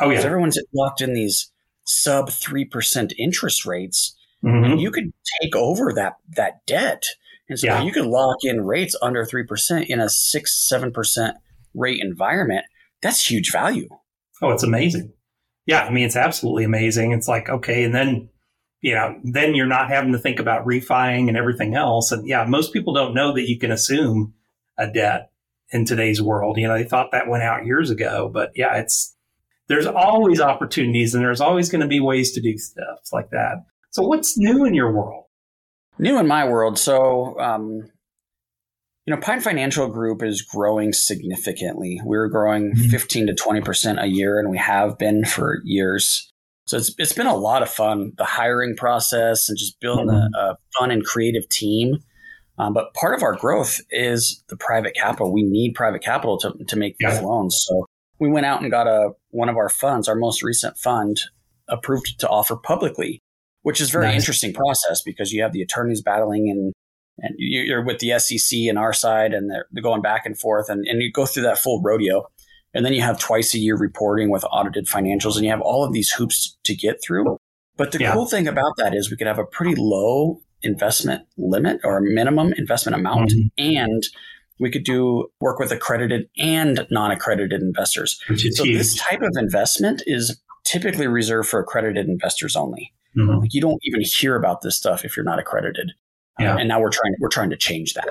Oh 0.00 0.10
yeah, 0.10 0.20
everyone's 0.20 0.58
locked 0.74 1.00
in 1.00 1.14
these 1.14 1.52
sub 1.84 2.30
three 2.30 2.64
percent 2.64 3.12
interest 3.18 3.64
rates, 3.64 4.16
mm-hmm. 4.44 4.64
and 4.64 4.80
you 4.80 4.90
could 4.90 5.12
take 5.40 5.54
over 5.54 5.92
that 5.94 6.14
that 6.36 6.66
debt 6.66 7.04
and 7.52 7.58
so 7.58 7.66
yeah. 7.66 7.82
you 7.82 7.92
could 7.92 8.06
lock 8.06 8.38
in 8.44 8.64
rates 8.64 8.96
under 9.02 9.26
3% 9.26 9.86
in 9.86 10.00
a 10.00 10.08
6 10.08 10.68
7% 10.72 11.32
rate 11.74 12.00
environment. 12.00 12.64
That's 13.02 13.30
huge 13.30 13.52
value. 13.52 13.88
Oh, 14.40 14.50
it's 14.50 14.62
amazing. 14.62 15.12
Yeah. 15.66 15.84
I 15.84 15.90
mean, 15.90 16.06
it's 16.06 16.16
absolutely 16.16 16.64
amazing. 16.64 17.12
It's 17.12 17.28
like, 17.28 17.50
okay. 17.50 17.84
And 17.84 17.94
then, 17.94 18.30
you 18.82 18.94
know, 18.94 19.18
then 19.22 19.54
you're 19.54 19.66
not 19.66 19.88
having 19.88 20.12
to 20.12 20.18
think 20.18 20.40
about 20.40 20.66
refining 20.66 21.28
and 21.28 21.38
everything 21.38 21.74
else. 21.74 22.10
And 22.10 22.26
yeah, 22.26 22.44
most 22.44 22.72
people 22.72 22.92
don't 22.92 23.14
know 23.14 23.32
that 23.32 23.48
you 23.48 23.58
can 23.58 23.70
assume 23.70 24.34
a 24.76 24.90
debt 24.90 25.30
in 25.70 25.84
today's 25.84 26.20
world. 26.20 26.58
You 26.58 26.66
know, 26.66 26.74
they 26.74 26.84
thought 26.84 27.12
that 27.12 27.28
went 27.28 27.44
out 27.44 27.64
years 27.64 27.90
ago, 27.90 28.28
but 28.32 28.50
yeah, 28.56 28.76
it's, 28.76 29.16
there's 29.68 29.86
always 29.86 30.40
opportunities 30.40 31.14
and 31.14 31.24
there's 31.24 31.40
always 31.40 31.70
going 31.70 31.80
to 31.80 31.86
be 31.86 32.00
ways 32.00 32.32
to 32.32 32.42
do 32.42 32.58
stuff 32.58 32.98
like 33.12 33.30
that. 33.30 33.64
So 33.90 34.02
what's 34.02 34.36
new 34.36 34.64
in 34.64 34.74
your 34.74 34.92
world? 34.92 35.24
New 35.98 36.18
in 36.18 36.26
my 36.26 36.46
world. 36.46 36.76
So, 36.76 37.38
um, 37.38 37.88
you 39.06 39.14
know, 39.14 39.20
Pine 39.20 39.40
Financial 39.40 39.88
Group 39.88 40.22
is 40.22 40.42
growing 40.42 40.92
significantly. 40.92 42.00
We're 42.04 42.28
growing 42.28 42.74
mm-hmm. 42.74 42.88
15 42.88 43.28
to 43.28 43.34
20% 43.34 44.02
a 44.02 44.06
year, 44.06 44.38
and 44.38 44.50
we 44.50 44.58
have 44.58 44.98
been 44.98 45.24
for 45.24 45.60
years. 45.64 46.31
So 46.66 46.76
it's, 46.76 46.94
it's 46.98 47.12
been 47.12 47.26
a 47.26 47.34
lot 47.34 47.62
of 47.62 47.68
fun, 47.68 48.12
the 48.16 48.24
hiring 48.24 48.76
process 48.76 49.48
and 49.48 49.58
just 49.58 49.80
building 49.80 50.08
a, 50.08 50.12
mm-hmm. 50.12 50.34
a 50.34 50.56
fun 50.78 50.90
and 50.90 51.04
creative 51.04 51.48
team. 51.48 51.98
Um, 52.58 52.72
but 52.72 52.94
part 52.94 53.14
of 53.14 53.22
our 53.22 53.34
growth 53.34 53.80
is 53.90 54.44
the 54.48 54.56
private 54.56 54.94
capital. 54.94 55.32
We 55.32 55.42
need 55.42 55.74
private 55.74 56.02
capital 56.02 56.38
to, 56.38 56.52
to 56.68 56.76
make 56.76 56.96
these 56.98 57.14
yeah. 57.14 57.20
loans. 57.20 57.64
So 57.66 57.86
we 58.20 58.28
went 58.28 58.46
out 58.46 58.62
and 58.62 58.70
got 58.70 58.86
a 58.86 59.10
one 59.30 59.48
of 59.48 59.56
our 59.56 59.68
funds, 59.68 60.08
our 60.08 60.14
most 60.14 60.42
recent 60.42 60.78
fund, 60.78 61.20
approved 61.68 62.20
to 62.20 62.28
offer 62.28 62.56
publicly 62.56 63.20
which 63.62 63.80
is 63.80 63.90
very 63.90 64.06
nice. 64.06 64.20
interesting 64.20 64.52
process 64.52 65.02
because 65.02 65.32
you 65.32 65.42
have 65.42 65.52
the 65.52 65.62
attorneys 65.62 66.02
battling 66.02 66.50
and 66.50 66.72
and 67.18 67.34
you're 67.38 67.84
with 67.84 67.98
the 67.98 68.18
SEC 68.18 68.60
and 68.60 68.78
our 68.78 68.94
side 68.94 69.34
and 69.34 69.50
they're, 69.50 69.66
they're 69.70 69.82
going 69.82 70.00
back 70.00 70.24
and 70.24 70.38
forth 70.38 70.70
and, 70.70 70.86
and 70.88 71.02
you 71.02 71.12
go 71.12 71.26
through 71.26 71.42
that 71.42 71.58
full 71.58 71.80
rodeo 71.82 72.26
and 72.74 72.84
then 72.84 72.92
you 72.92 73.02
have 73.02 73.18
twice 73.18 73.54
a 73.54 73.58
year 73.58 73.76
reporting 73.76 74.30
with 74.30 74.44
audited 74.50 74.86
financials 74.86 75.36
and 75.36 75.44
you 75.44 75.50
have 75.50 75.60
all 75.60 75.84
of 75.84 75.92
these 75.92 76.10
hoops 76.10 76.56
to 76.64 76.74
get 76.74 77.02
through. 77.02 77.36
But 77.76 77.92
the 77.92 78.00
yeah. 78.00 78.12
cool 78.12 78.26
thing 78.26 78.48
about 78.48 78.76
that 78.76 78.94
is 78.94 79.10
we 79.10 79.16
could 79.16 79.26
have 79.26 79.38
a 79.38 79.44
pretty 79.44 79.74
low 79.76 80.40
investment 80.62 81.26
limit 81.36 81.80
or 81.84 81.98
a 81.98 82.02
minimum 82.02 82.52
investment 82.54 82.94
amount 82.94 83.30
mm-hmm. 83.30 83.48
and 83.58 84.06
we 84.58 84.70
could 84.70 84.84
do 84.84 85.28
work 85.40 85.58
with 85.58 85.72
accredited 85.72 86.28
and 86.38 86.86
non-accredited 86.90 87.60
investors. 87.60 88.20
so 88.28 88.64
huge. 88.64 88.78
this 88.78 88.94
type 88.94 89.20
of 89.20 89.32
investment 89.36 90.02
is 90.06 90.40
typically 90.64 91.08
reserved 91.08 91.48
for 91.48 91.58
accredited 91.58 92.08
investors 92.08 92.54
only. 92.54 92.92
Mm-hmm. 93.16 93.40
Like 93.40 93.54
you 93.54 93.60
don't 93.60 93.80
even 93.82 94.02
hear 94.02 94.36
about 94.36 94.62
this 94.62 94.76
stuff 94.76 95.04
if 95.04 95.16
you're 95.16 95.24
not 95.24 95.38
accredited. 95.38 95.92
Yeah. 96.38 96.54
Uh, 96.54 96.58
and 96.58 96.68
now 96.68 96.80
we're 96.80 96.90
trying 96.90 97.14
we're 97.18 97.28
trying 97.28 97.50
to 97.50 97.56
change 97.56 97.94
that. 97.94 98.08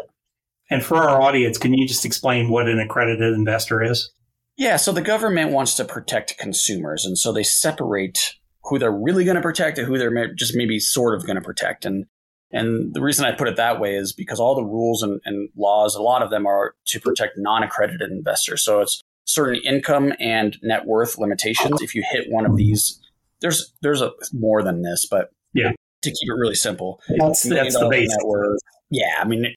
And 0.70 0.84
for 0.84 0.98
our 0.98 1.22
audience, 1.22 1.58
can 1.58 1.74
you 1.74 1.88
just 1.88 2.06
explain 2.06 2.50
what 2.50 2.68
an 2.68 2.80
accredited 2.80 3.34
investor 3.34 3.82
is? 3.82 4.12
Yeah, 4.58 4.76
so 4.76 4.92
the 4.92 5.02
government 5.02 5.52
wants 5.52 5.76
to 5.76 5.86
protect 5.86 6.38
consumers, 6.38 7.06
and 7.06 7.18
so 7.18 7.32
they 7.32 7.44
separate 7.44 8.36
who 8.66 8.78
they're 8.78 8.92
really 8.92 9.24
going 9.24 9.36
to 9.36 9.42
protect 9.42 9.78
and 9.78 9.88
who 9.88 9.98
they're 9.98 10.34
just 10.34 10.56
maybe 10.56 10.80
sort 10.80 11.16
of 11.16 11.26
going 11.26 11.36
to 11.36 11.42
protect. 11.42 11.86
And 11.86 12.06
and 12.52 12.94
the 12.94 13.02
reason 13.02 13.26
I 13.26 13.32
put 13.32 13.48
it 13.48 13.56
that 13.56 13.80
way 13.80 13.96
is 13.96 14.12
because 14.12 14.40
all 14.40 14.56
the 14.56 14.64
rules 14.64 15.02
and, 15.04 15.22
and 15.26 15.50
laws, 15.56 15.96
a 15.96 16.02
lot 16.02 16.22
of 16.22 16.30
them 16.30 16.46
are 16.46 16.76
to 16.88 17.00
protect 17.00 17.38
non-accredited 17.38 18.12
investors. 18.12 18.64
So 18.64 18.82
it's 18.82 19.02
certain 19.24 19.62
income 19.64 20.14
and 20.20 20.58
net 20.62 20.86
worth 20.86 21.18
limitations. 21.18 21.82
If 21.82 21.96
you 21.96 22.04
hit 22.12 22.30
one 22.30 22.46
of 22.46 22.58
these 22.58 23.02
there's 23.42 23.74
there's 23.82 24.02
a 24.02 24.12
more 24.32 24.64
than 24.64 24.82
this, 24.84 25.06
but 25.06 25.30
yeah, 25.54 25.72
to 26.04 26.10
keep 26.10 26.30
it 26.30 26.34
really 26.34 26.56
simple, 26.56 27.02
that's, 27.18 27.44
that's 27.44 27.78
the 27.78 27.90
base. 27.90 28.16
yeah, 28.90 29.16
I 29.20 29.26
mean, 29.26 29.54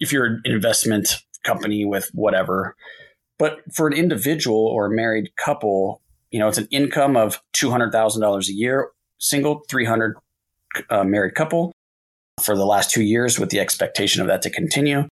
if 0.00 0.12
you're 0.12 0.24
an 0.24 0.42
investment 0.44 1.16
company 1.44 1.84
with 1.84 2.10
whatever, 2.14 2.76
but 3.38 3.58
for 3.72 3.86
an 3.86 3.92
individual 3.92 4.66
or 4.66 4.86
a 4.86 4.90
married 4.90 5.30
couple, 5.36 6.02
you 6.30 6.38
know, 6.38 6.48
it's 6.48 6.58
an 6.58 6.68
income 6.70 7.16
of 7.16 7.40
two 7.52 7.70
hundred 7.70 7.92
thousand 7.92 8.22
dollars 8.22 8.48
a 8.48 8.52
year, 8.52 8.90
single 9.18 9.62
three 9.68 9.84
hundred 9.84 10.16
uh, 10.90 11.04
married 11.04 11.34
couple 11.34 11.72
for 12.42 12.56
the 12.56 12.66
last 12.66 12.90
two 12.90 13.02
years, 13.02 13.38
with 13.38 13.50
the 13.50 13.60
expectation 13.60 14.20
of 14.20 14.28
that 14.28 14.42
to 14.42 14.50
continue. 14.50 15.08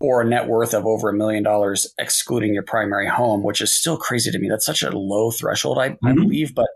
Or 0.00 0.20
a 0.20 0.24
net 0.24 0.48
worth 0.48 0.74
of 0.74 0.84
over 0.86 1.08
a 1.08 1.14
million 1.14 1.42
dollars, 1.42 1.94
excluding 1.98 2.52
your 2.52 2.64
primary 2.64 3.08
home, 3.08 3.42
which 3.42 3.60
is 3.60 3.72
still 3.72 3.96
crazy 3.96 4.30
to 4.30 4.38
me. 4.38 4.48
That's 4.48 4.66
such 4.66 4.82
a 4.82 4.90
low 4.90 5.30
threshold, 5.30 5.78
I, 5.78 5.90
mm-hmm. 5.90 6.06
I 6.06 6.12
believe, 6.12 6.54
but 6.54 6.66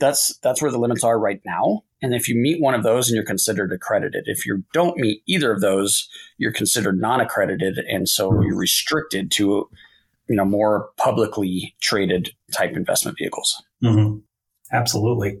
that's 0.00 0.36
that's 0.38 0.60
where 0.60 0.72
the 0.72 0.78
limits 0.78 1.04
are 1.04 1.18
right 1.18 1.40
now. 1.44 1.84
And 2.02 2.14
if 2.14 2.28
you 2.28 2.34
meet 2.34 2.60
one 2.60 2.74
of 2.74 2.82
those, 2.82 3.08
and 3.08 3.14
you're 3.14 3.24
considered 3.24 3.72
accredited. 3.72 4.24
If 4.26 4.44
you 4.44 4.64
don't 4.72 4.96
meet 4.96 5.22
either 5.26 5.52
of 5.52 5.60
those, 5.60 6.08
you're 6.36 6.52
considered 6.52 7.00
non-accredited, 7.00 7.78
and 7.78 8.08
so 8.08 8.42
you're 8.42 8.56
restricted 8.56 9.30
to 9.32 9.68
you 10.28 10.36
know 10.36 10.44
more 10.44 10.90
publicly 10.96 11.74
traded 11.80 12.30
type 12.52 12.74
investment 12.74 13.18
vehicles. 13.18 13.62
Mm-hmm. 13.82 14.18
Absolutely. 14.72 15.38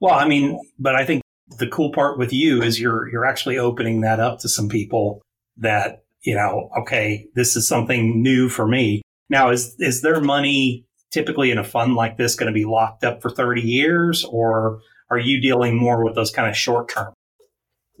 Well, 0.00 0.14
I 0.14 0.28
mean, 0.28 0.60
but 0.78 0.94
I 0.94 1.04
think 1.04 1.22
the 1.58 1.66
cool 1.66 1.92
part 1.92 2.18
with 2.18 2.32
you 2.32 2.62
is 2.62 2.80
you're 2.80 3.08
you're 3.10 3.24
actually 3.24 3.58
opening 3.58 4.02
that 4.02 4.20
up 4.20 4.40
to 4.40 4.48
some 4.48 4.68
people 4.68 5.22
that 5.56 6.04
you 6.22 6.34
know. 6.34 6.70
Okay, 6.80 7.26
this 7.34 7.56
is 7.56 7.66
something 7.66 8.22
new 8.22 8.48
for 8.48 8.66
me. 8.66 9.02
Now, 9.30 9.50
is 9.50 9.74
is 9.78 10.02
there 10.02 10.20
money 10.20 10.84
typically 11.10 11.50
in 11.50 11.58
a 11.58 11.64
fund 11.64 11.94
like 11.94 12.16
this 12.16 12.34
going 12.34 12.52
to 12.52 12.52
be 12.52 12.64
locked 12.64 13.04
up 13.04 13.22
for 13.22 13.30
30 13.30 13.62
years, 13.62 14.24
or 14.24 14.80
are 15.10 15.18
you 15.18 15.40
dealing 15.40 15.76
more 15.76 16.04
with 16.04 16.14
those 16.14 16.30
kind 16.30 16.48
of 16.48 16.56
short 16.56 16.88
term? 16.88 17.12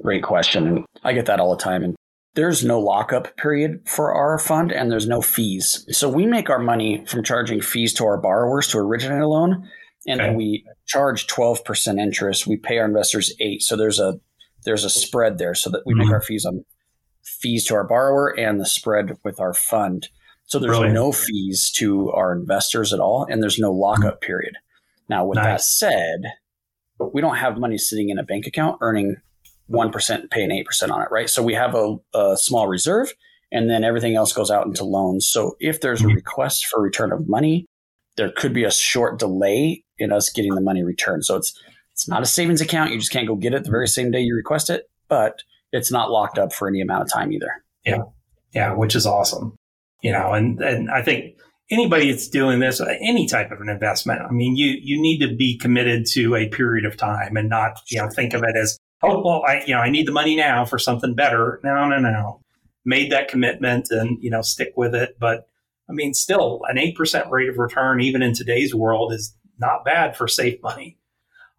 Great 0.02 0.22
question. 0.22 0.84
I 1.02 1.12
get 1.12 1.26
that 1.26 1.40
all 1.40 1.54
the 1.54 1.62
time. 1.62 1.82
And 1.82 1.96
there's 2.38 2.64
no 2.64 2.78
lockup 2.78 3.36
period 3.36 3.80
for 3.84 4.14
our 4.14 4.38
fund 4.38 4.70
and 4.70 4.92
there's 4.92 5.08
no 5.08 5.20
fees. 5.20 5.84
So 5.90 6.08
we 6.08 6.24
make 6.24 6.48
our 6.48 6.60
money 6.60 7.04
from 7.04 7.24
charging 7.24 7.60
fees 7.60 7.92
to 7.94 8.04
our 8.04 8.16
borrowers 8.16 8.68
to 8.68 8.78
originate 8.78 9.22
a 9.22 9.26
loan. 9.26 9.68
And 10.06 10.20
okay. 10.20 10.28
then 10.28 10.36
we 10.36 10.64
charge 10.86 11.26
12% 11.26 11.98
interest. 11.98 12.46
We 12.46 12.56
pay 12.56 12.78
our 12.78 12.84
investors 12.84 13.34
eight. 13.40 13.62
So 13.62 13.74
there's 13.74 13.98
a 13.98 14.20
there's 14.64 14.84
a 14.84 14.90
spread 14.90 15.38
there 15.38 15.56
so 15.56 15.68
that 15.70 15.82
we 15.84 15.94
mm-hmm. 15.94 16.04
make 16.04 16.12
our 16.12 16.20
fees 16.20 16.44
on 16.44 16.64
fees 17.24 17.64
to 17.64 17.74
our 17.74 17.82
borrower 17.82 18.38
and 18.38 18.60
the 18.60 18.66
spread 18.66 19.18
with 19.24 19.40
our 19.40 19.52
fund. 19.52 20.08
So 20.44 20.60
there's 20.60 20.70
Brilliant. 20.70 20.94
no 20.94 21.10
fees 21.10 21.72
to 21.72 22.12
our 22.12 22.32
investors 22.32 22.92
at 22.92 23.00
all, 23.00 23.26
and 23.28 23.42
there's 23.42 23.58
no 23.58 23.72
lockup 23.72 24.20
mm-hmm. 24.20 24.26
period. 24.26 24.54
Now, 25.08 25.26
with 25.26 25.36
nice. 25.36 25.44
that 25.44 25.62
said, 25.62 26.32
we 27.12 27.20
don't 27.20 27.36
have 27.36 27.58
money 27.58 27.78
sitting 27.78 28.10
in 28.10 28.18
a 28.18 28.22
bank 28.22 28.46
account 28.46 28.78
earning 28.80 29.16
1% 29.70 30.30
paying 30.30 30.50
8% 30.50 30.90
on 30.90 31.02
it, 31.02 31.08
right? 31.10 31.28
So 31.28 31.42
we 31.42 31.54
have 31.54 31.74
a, 31.74 31.96
a, 32.14 32.36
small 32.36 32.68
reserve 32.68 33.12
and 33.52 33.68
then 33.68 33.84
everything 33.84 34.16
else 34.16 34.32
goes 34.32 34.50
out 34.50 34.66
into 34.66 34.84
loans. 34.84 35.26
So 35.26 35.56
if 35.60 35.80
there's 35.80 36.00
a 36.00 36.04
mm-hmm. 36.04 36.14
request 36.16 36.66
for 36.66 36.80
return 36.80 37.12
of 37.12 37.28
money, 37.28 37.66
there 38.16 38.30
could 38.30 38.52
be 38.52 38.64
a 38.64 38.70
short 38.70 39.18
delay 39.18 39.84
in 39.98 40.12
us 40.12 40.30
getting 40.30 40.54
the 40.54 40.60
money 40.60 40.82
returned. 40.82 41.24
So 41.24 41.36
it's 41.36 41.58
it's 41.92 42.08
not 42.08 42.22
a 42.22 42.26
savings 42.26 42.60
account. 42.60 42.92
You 42.92 42.98
just 42.98 43.10
can't 43.10 43.26
go 43.26 43.34
get 43.34 43.54
it 43.54 43.64
the 43.64 43.70
very 43.70 43.88
same 43.88 44.12
day 44.12 44.20
you 44.20 44.36
request 44.36 44.70
it, 44.70 44.88
but 45.08 45.42
it's 45.72 45.90
not 45.90 46.10
locked 46.10 46.38
up 46.38 46.52
for 46.52 46.68
any 46.68 46.80
amount 46.80 47.02
of 47.02 47.12
time 47.12 47.32
either. 47.32 47.50
Yeah. 47.84 48.02
Yeah, 48.54 48.74
which 48.74 48.94
is 48.94 49.04
awesome. 49.04 49.56
You 50.02 50.12
know, 50.12 50.32
and 50.32 50.60
and 50.60 50.90
I 50.90 51.02
think 51.02 51.36
anybody 51.70 52.10
that's 52.10 52.28
doing 52.28 52.60
this, 52.60 52.80
any 52.80 53.26
type 53.26 53.50
of 53.50 53.60
an 53.60 53.68
investment, 53.68 54.22
I 54.22 54.30
mean, 54.30 54.56
you 54.56 54.76
you 54.80 55.00
need 55.00 55.18
to 55.20 55.34
be 55.34 55.58
committed 55.58 56.06
to 56.12 56.36
a 56.36 56.48
period 56.48 56.84
of 56.84 56.96
time 56.96 57.36
and 57.36 57.48
not, 57.48 57.80
you 57.88 58.00
know, 58.00 58.08
think 58.08 58.32
of 58.32 58.42
it 58.42 58.56
as 58.56 58.78
oh 59.02 59.22
well 59.22 59.42
i 59.46 59.62
you 59.66 59.74
know 59.74 59.80
i 59.80 59.90
need 59.90 60.06
the 60.06 60.12
money 60.12 60.36
now 60.36 60.64
for 60.64 60.78
something 60.78 61.14
better. 61.14 61.60
No 61.64 61.88
no 61.88 61.98
no. 61.98 62.40
Made 62.84 63.12
that 63.12 63.28
commitment 63.28 63.88
and 63.90 64.22
you 64.22 64.30
know 64.30 64.42
stick 64.42 64.72
with 64.76 64.94
it. 64.94 65.16
But 65.18 65.48
i 65.88 65.92
mean 65.92 66.14
still 66.14 66.62
an 66.68 66.76
8% 66.76 67.30
rate 67.30 67.48
of 67.48 67.58
return 67.58 68.00
even 68.00 68.22
in 68.22 68.34
today's 68.34 68.74
world 68.74 69.12
is 69.12 69.34
not 69.58 69.84
bad 69.84 70.16
for 70.16 70.28
safe 70.28 70.62
money. 70.62 70.98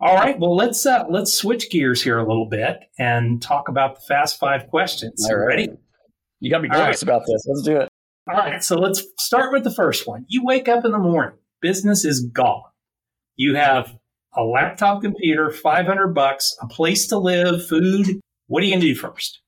All 0.01 0.15
right. 0.15 0.39
Well 0.39 0.55
let's 0.55 0.85
uh, 0.85 1.03
let's 1.09 1.33
switch 1.33 1.69
gears 1.69 2.01
here 2.01 2.17
a 2.17 2.27
little 2.27 2.47
bit 2.47 2.79
and 2.97 3.41
talk 3.41 3.67
about 3.67 3.95
the 3.95 4.01
fast 4.01 4.39
five 4.39 4.67
questions. 4.67 5.27
All 5.29 5.37
right. 5.37 5.45
ready? 5.45 5.69
You 6.39 6.49
got 6.49 6.61
me 6.61 6.69
nervous 6.69 7.03
right. 7.03 7.03
about 7.03 7.23
this. 7.27 7.45
Let's 7.47 7.63
do 7.63 7.77
it. 7.77 7.89
All 8.29 8.37
right. 8.37 8.63
So 8.63 8.77
let's 8.77 9.03
start 9.19 9.51
with 9.51 9.63
the 9.63 9.71
first 9.71 10.07
one. 10.07 10.25
You 10.29 10.43
wake 10.45 10.69
up 10.69 10.85
in 10.85 10.91
the 10.91 10.99
morning. 10.99 11.37
Business 11.61 12.05
is 12.05 12.25
gone. 12.31 12.63
You 13.35 13.55
have 13.55 13.97
a 14.35 14.43
laptop 14.43 15.01
computer, 15.01 15.51
500 15.51 16.07
bucks, 16.09 16.55
a 16.61 16.67
place 16.67 17.07
to 17.07 17.17
live, 17.17 17.65
food. 17.65 18.19
What 18.47 18.63
are 18.63 18.65
you 18.65 18.71
going 18.71 18.81
to 18.81 18.87
do 18.87 18.95
first? 18.95 19.41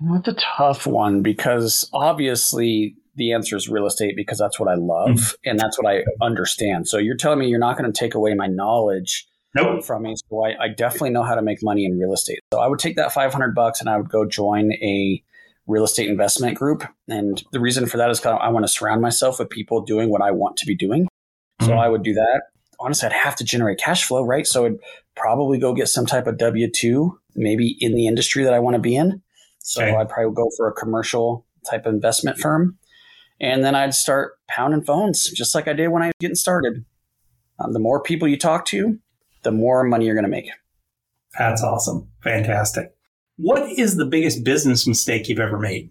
That's 0.00 0.28
a 0.28 0.34
tough 0.34 0.86
one 0.86 1.22
because 1.22 1.88
obviously 1.92 2.96
the 3.16 3.32
answer 3.32 3.56
is 3.56 3.68
real 3.68 3.86
estate 3.86 4.14
because 4.16 4.38
that's 4.38 4.58
what 4.58 4.68
I 4.68 4.74
love 4.74 5.08
mm-hmm. 5.10 5.34
and 5.50 5.58
that's 5.58 5.78
what 5.78 5.90
I 5.90 6.02
understand. 6.20 6.88
So 6.88 6.98
you're 6.98 7.16
telling 7.16 7.38
me 7.38 7.46
you're 7.46 7.58
not 7.58 7.78
going 7.78 7.90
to 7.90 7.98
take 7.98 8.14
away 8.14 8.34
my 8.34 8.46
knowledge 8.46 9.26
nope. 9.54 9.84
from 9.84 10.02
me. 10.02 10.16
So 10.28 10.44
I, 10.44 10.64
I 10.64 10.68
definitely 10.68 11.10
know 11.10 11.22
how 11.22 11.34
to 11.34 11.42
make 11.42 11.62
money 11.62 11.84
in 11.84 11.98
real 11.98 12.12
estate. 12.12 12.40
So 12.52 12.60
I 12.60 12.66
would 12.66 12.80
take 12.80 12.96
that 12.96 13.12
500 13.12 13.54
bucks 13.54 13.80
and 13.80 13.88
I 13.88 13.96
would 13.96 14.10
go 14.10 14.26
join 14.26 14.72
a 14.72 15.22
real 15.66 15.84
estate 15.84 16.10
investment 16.10 16.58
group. 16.58 16.84
And 17.08 17.42
the 17.52 17.60
reason 17.60 17.86
for 17.86 17.96
that 17.96 18.10
is 18.10 18.18
because 18.18 18.38
I 18.42 18.48
want 18.48 18.64
to 18.64 18.68
surround 18.68 19.00
myself 19.00 19.38
with 19.38 19.48
people 19.48 19.82
doing 19.82 20.10
what 20.10 20.20
I 20.20 20.32
want 20.32 20.56
to 20.58 20.66
be 20.66 20.76
doing. 20.76 21.08
So 21.62 21.68
mm-hmm. 21.68 21.78
I 21.78 21.88
would 21.88 22.02
do 22.02 22.14
that 22.14 22.42
honestly, 22.84 23.06
I'd 23.06 23.12
have 23.12 23.36
to 23.36 23.44
generate 23.44 23.78
cash 23.78 24.04
flow, 24.04 24.22
right? 24.22 24.46
So 24.46 24.66
I'd 24.66 24.76
probably 25.16 25.58
go 25.58 25.72
get 25.72 25.88
some 25.88 26.04
type 26.04 26.26
of 26.26 26.36
W 26.36 26.70
2, 26.70 27.18
maybe 27.34 27.76
in 27.80 27.94
the 27.94 28.06
industry 28.06 28.44
that 28.44 28.52
I 28.52 28.58
want 28.58 28.74
to 28.74 28.80
be 28.80 28.94
in. 28.94 29.22
So 29.60 29.82
okay. 29.82 29.94
I'd 29.94 30.08
probably 30.08 30.34
go 30.34 30.50
for 30.56 30.68
a 30.68 30.72
commercial 30.72 31.46
type 31.68 31.86
of 31.86 31.94
investment 31.94 32.38
firm. 32.38 32.78
And 33.40 33.64
then 33.64 33.74
I'd 33.74 33.94
start 33.94 34.38
pounding 34.48 34.82
phones, 34.82 35.30
just 35.30 35.54
like 35.54 35.66
I 35.66 35.72
did 35.72 35.88
when 35.88 36.02
I 36.02 36.06
was 36.08 36.14
getting 36.20 36.36
started. 36.36 36.84
Um, 37.58 37.72
the 37.72 37.78
more 37.78 38.02
people 38.02 38.28
you 38.28 38.38
talk 38.38 38.66
to, 38.66 38.98
the 39.42 39.50
more 39.50 39.82
money 39.84 40.06
you're 40.06 40.14
going 40.14 40.24
to 40.24 40.30
make. 40.30 40.48
That's 41.38 41.62
awesome. 41.62 42.08
Fantastic. 42.22 42.94
What 43.36 43.70
is 43.70 43.96
the 43.96 44.06
biggest 44.06 44.44
business 44.44 44.86
mistake 44.86 45.28
you've 45.28 45.40
ever 45.40 45.58
made? 45.58 45.90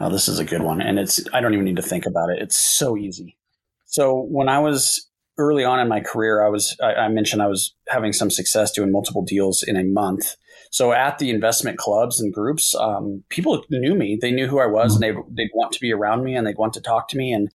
Oh, 0.00 0.10
this 0.10 0.28
is 0.28 0.38
a 0.38 0.44
good 0.44 0.62
one. 0.62 0.82
And 0.82 0.98
it's, 0.98 1.20
I 1.32 1.40
don't 1.40 1.54
even 1.54 1.64
need 1.64 1.76
to 1.76 1.82
think 1.82 2.04
about 2.04 2.30
it. 2.30 2.42
It's 2.42 2.56
so 2.56 2.96
easy. 2.96 3.38
So 3.86 4.26
when 4.30 4.48
I 4.48 4.58
was 4.58 5.08
early 5.38 5.64
on 5.64 5.80
in 5.80 5.88
my 5.88 6.00
career, 6.00 6.44
I 6.44 6.48
was 6.48 6.76
I, 6.82 6.94
I, 6.94 7.08
mentioned 7.08 7.42
I 7.42 7.46
was 7.46 7.74
having 7.88 8.12
some 8.12 8.30
success 8.30 8.70
doing 8.72 8.92
multiple 8.92 9.22
deals 9.22 9.62
in 9.62 9.76
a 9.76 9.84
month. 9.84 10.36
So 10.70 10.92
at 10.92 11.18
the 11.18 11.30
investment 11.30 11.78
clubs 11.78 12.20
and 12.20 12.32
groups, 12.32 12.74
um, 12.74 13.24
people 13.28 13.64
knew 13.70 13.94
me. 13.94 14.18
They 14.20 14.32
knew 14.32 14.46
who 14.46 14.60
I 14.60 14.66
was, 14.66 14.94
and 14.94 15.02
they 15.02 15.12
they'd 15.30 15.50
want 15.54 15.72
to 15.72 15.80
be 15.80 15.92
around 15.92 16.24
me, 16.24 16.34
and 16.34 16.46
they'd 16.46 16.58
want 16.58 16.74
to 16.74 16.80
talk 16.80 17.08
to 17.08 17.16
me, 17.16 17.32
and 17.32 17.50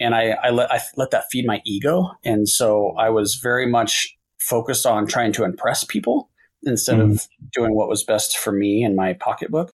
and 0.00 0.14
I 0.14 0.36
I 0.42 0.50
let 0.50 0.70
I 0.72 0.80
let 0.96 1.10
that 1.10 1.24
feed 1.30 1.46
my 1.46 1.62
ego, 1.64 2.10
and 2.24 2.48
so 2.48 2.94
I 2.98 3.10
was 3.10 3.36
very 3.36 3.66
much 3.66 4.14
focused 4.38 4.86
on 4.86 5.06
trying 5.06 5.32
to 5.32 5.44
impress 5.44 5.84
people 5.84 6.30
instead 6.64 6.98
mm. 6.98 7.12
of 7.12 7.26
doing 7.52 7.74
what 7.74 7.88
was 7.88 8.04
best 8.04 8.36
for 8.38 8.52
me 8.52 8.82
and 8.82 8.96
my 8.96 9.14
pocketbook. 9.14 9.70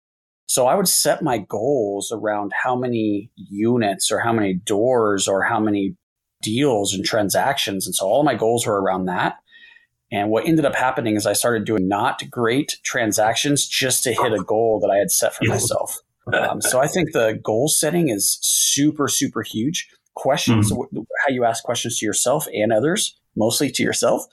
So 0.46 0.66
I 0.66 0.74
would 0.74 0.88
set 0.88 1.22
my 1.22 1.38
goals 1.38 2.10
around 2.10 2.52
how 2.54 2.74
many 2.74 3.30
units 3.36 4.10
or 4.10 4.18
how 4.18 4.32
many 4.32 4.54
doors 4.54 5.28
or 5.28 5.42
how 5.42 5.60
many 5.60 5.94
deals 6.42 6.94
and 6.94 7.04
transactions. 7.04 7.86
And 7.86 7.94
so 7.94 8.06
all 8.06 8.22
my 8.22 8.34
goals 8.34 8.66
were 8.66 8.80
around 8.80 9.06
that. 9.06 9.38
And 10.10 10.30
what 10.30 10.46
ended 10.46 10.64
up 10.64 10.74
happening 10.74 11.16
is 11.16 11.26
I 11.26 11.34
started 11.34 11.64
doing 11.64 11.86
not 11.86 12.22
great 12.30 12.78
transactions 12.82 13.66
just 13.66 14.02
to 14.04 14.12
hit 14.12 14.32
a 14.32 14.42
goal 14.42 14.80
that 14.80 14.90
I 14.90 14.96
had 14.96 15.10
set 15.10 15.34
for 15.34 15.44
myself. 15.44 15.98
Um, 16.32 16.60
so 16.60 16.80
I 16.80 16.86
think 16.86 17.12
the 17.12 17.38
goal 17.42 17.68
setting 17.68 18.08
is 18.08 18.38
super, 18.40 19.08
super 19.08 19.42
huge. 19.42 19.88
Questions, 20.14 20.72
mm-hmm. 20.72 20.98
how 20.98 21.32
you 21.32 21.44
ask 21.44 21.62
questions 21.62 21.98
to 21.98 22.06
yourself 22.06 22.46
and 22.52 22.72
others, 22.72 23.16
mostly 23.36 23.70
to 23.70 23.82
yourself, 23.82 24.24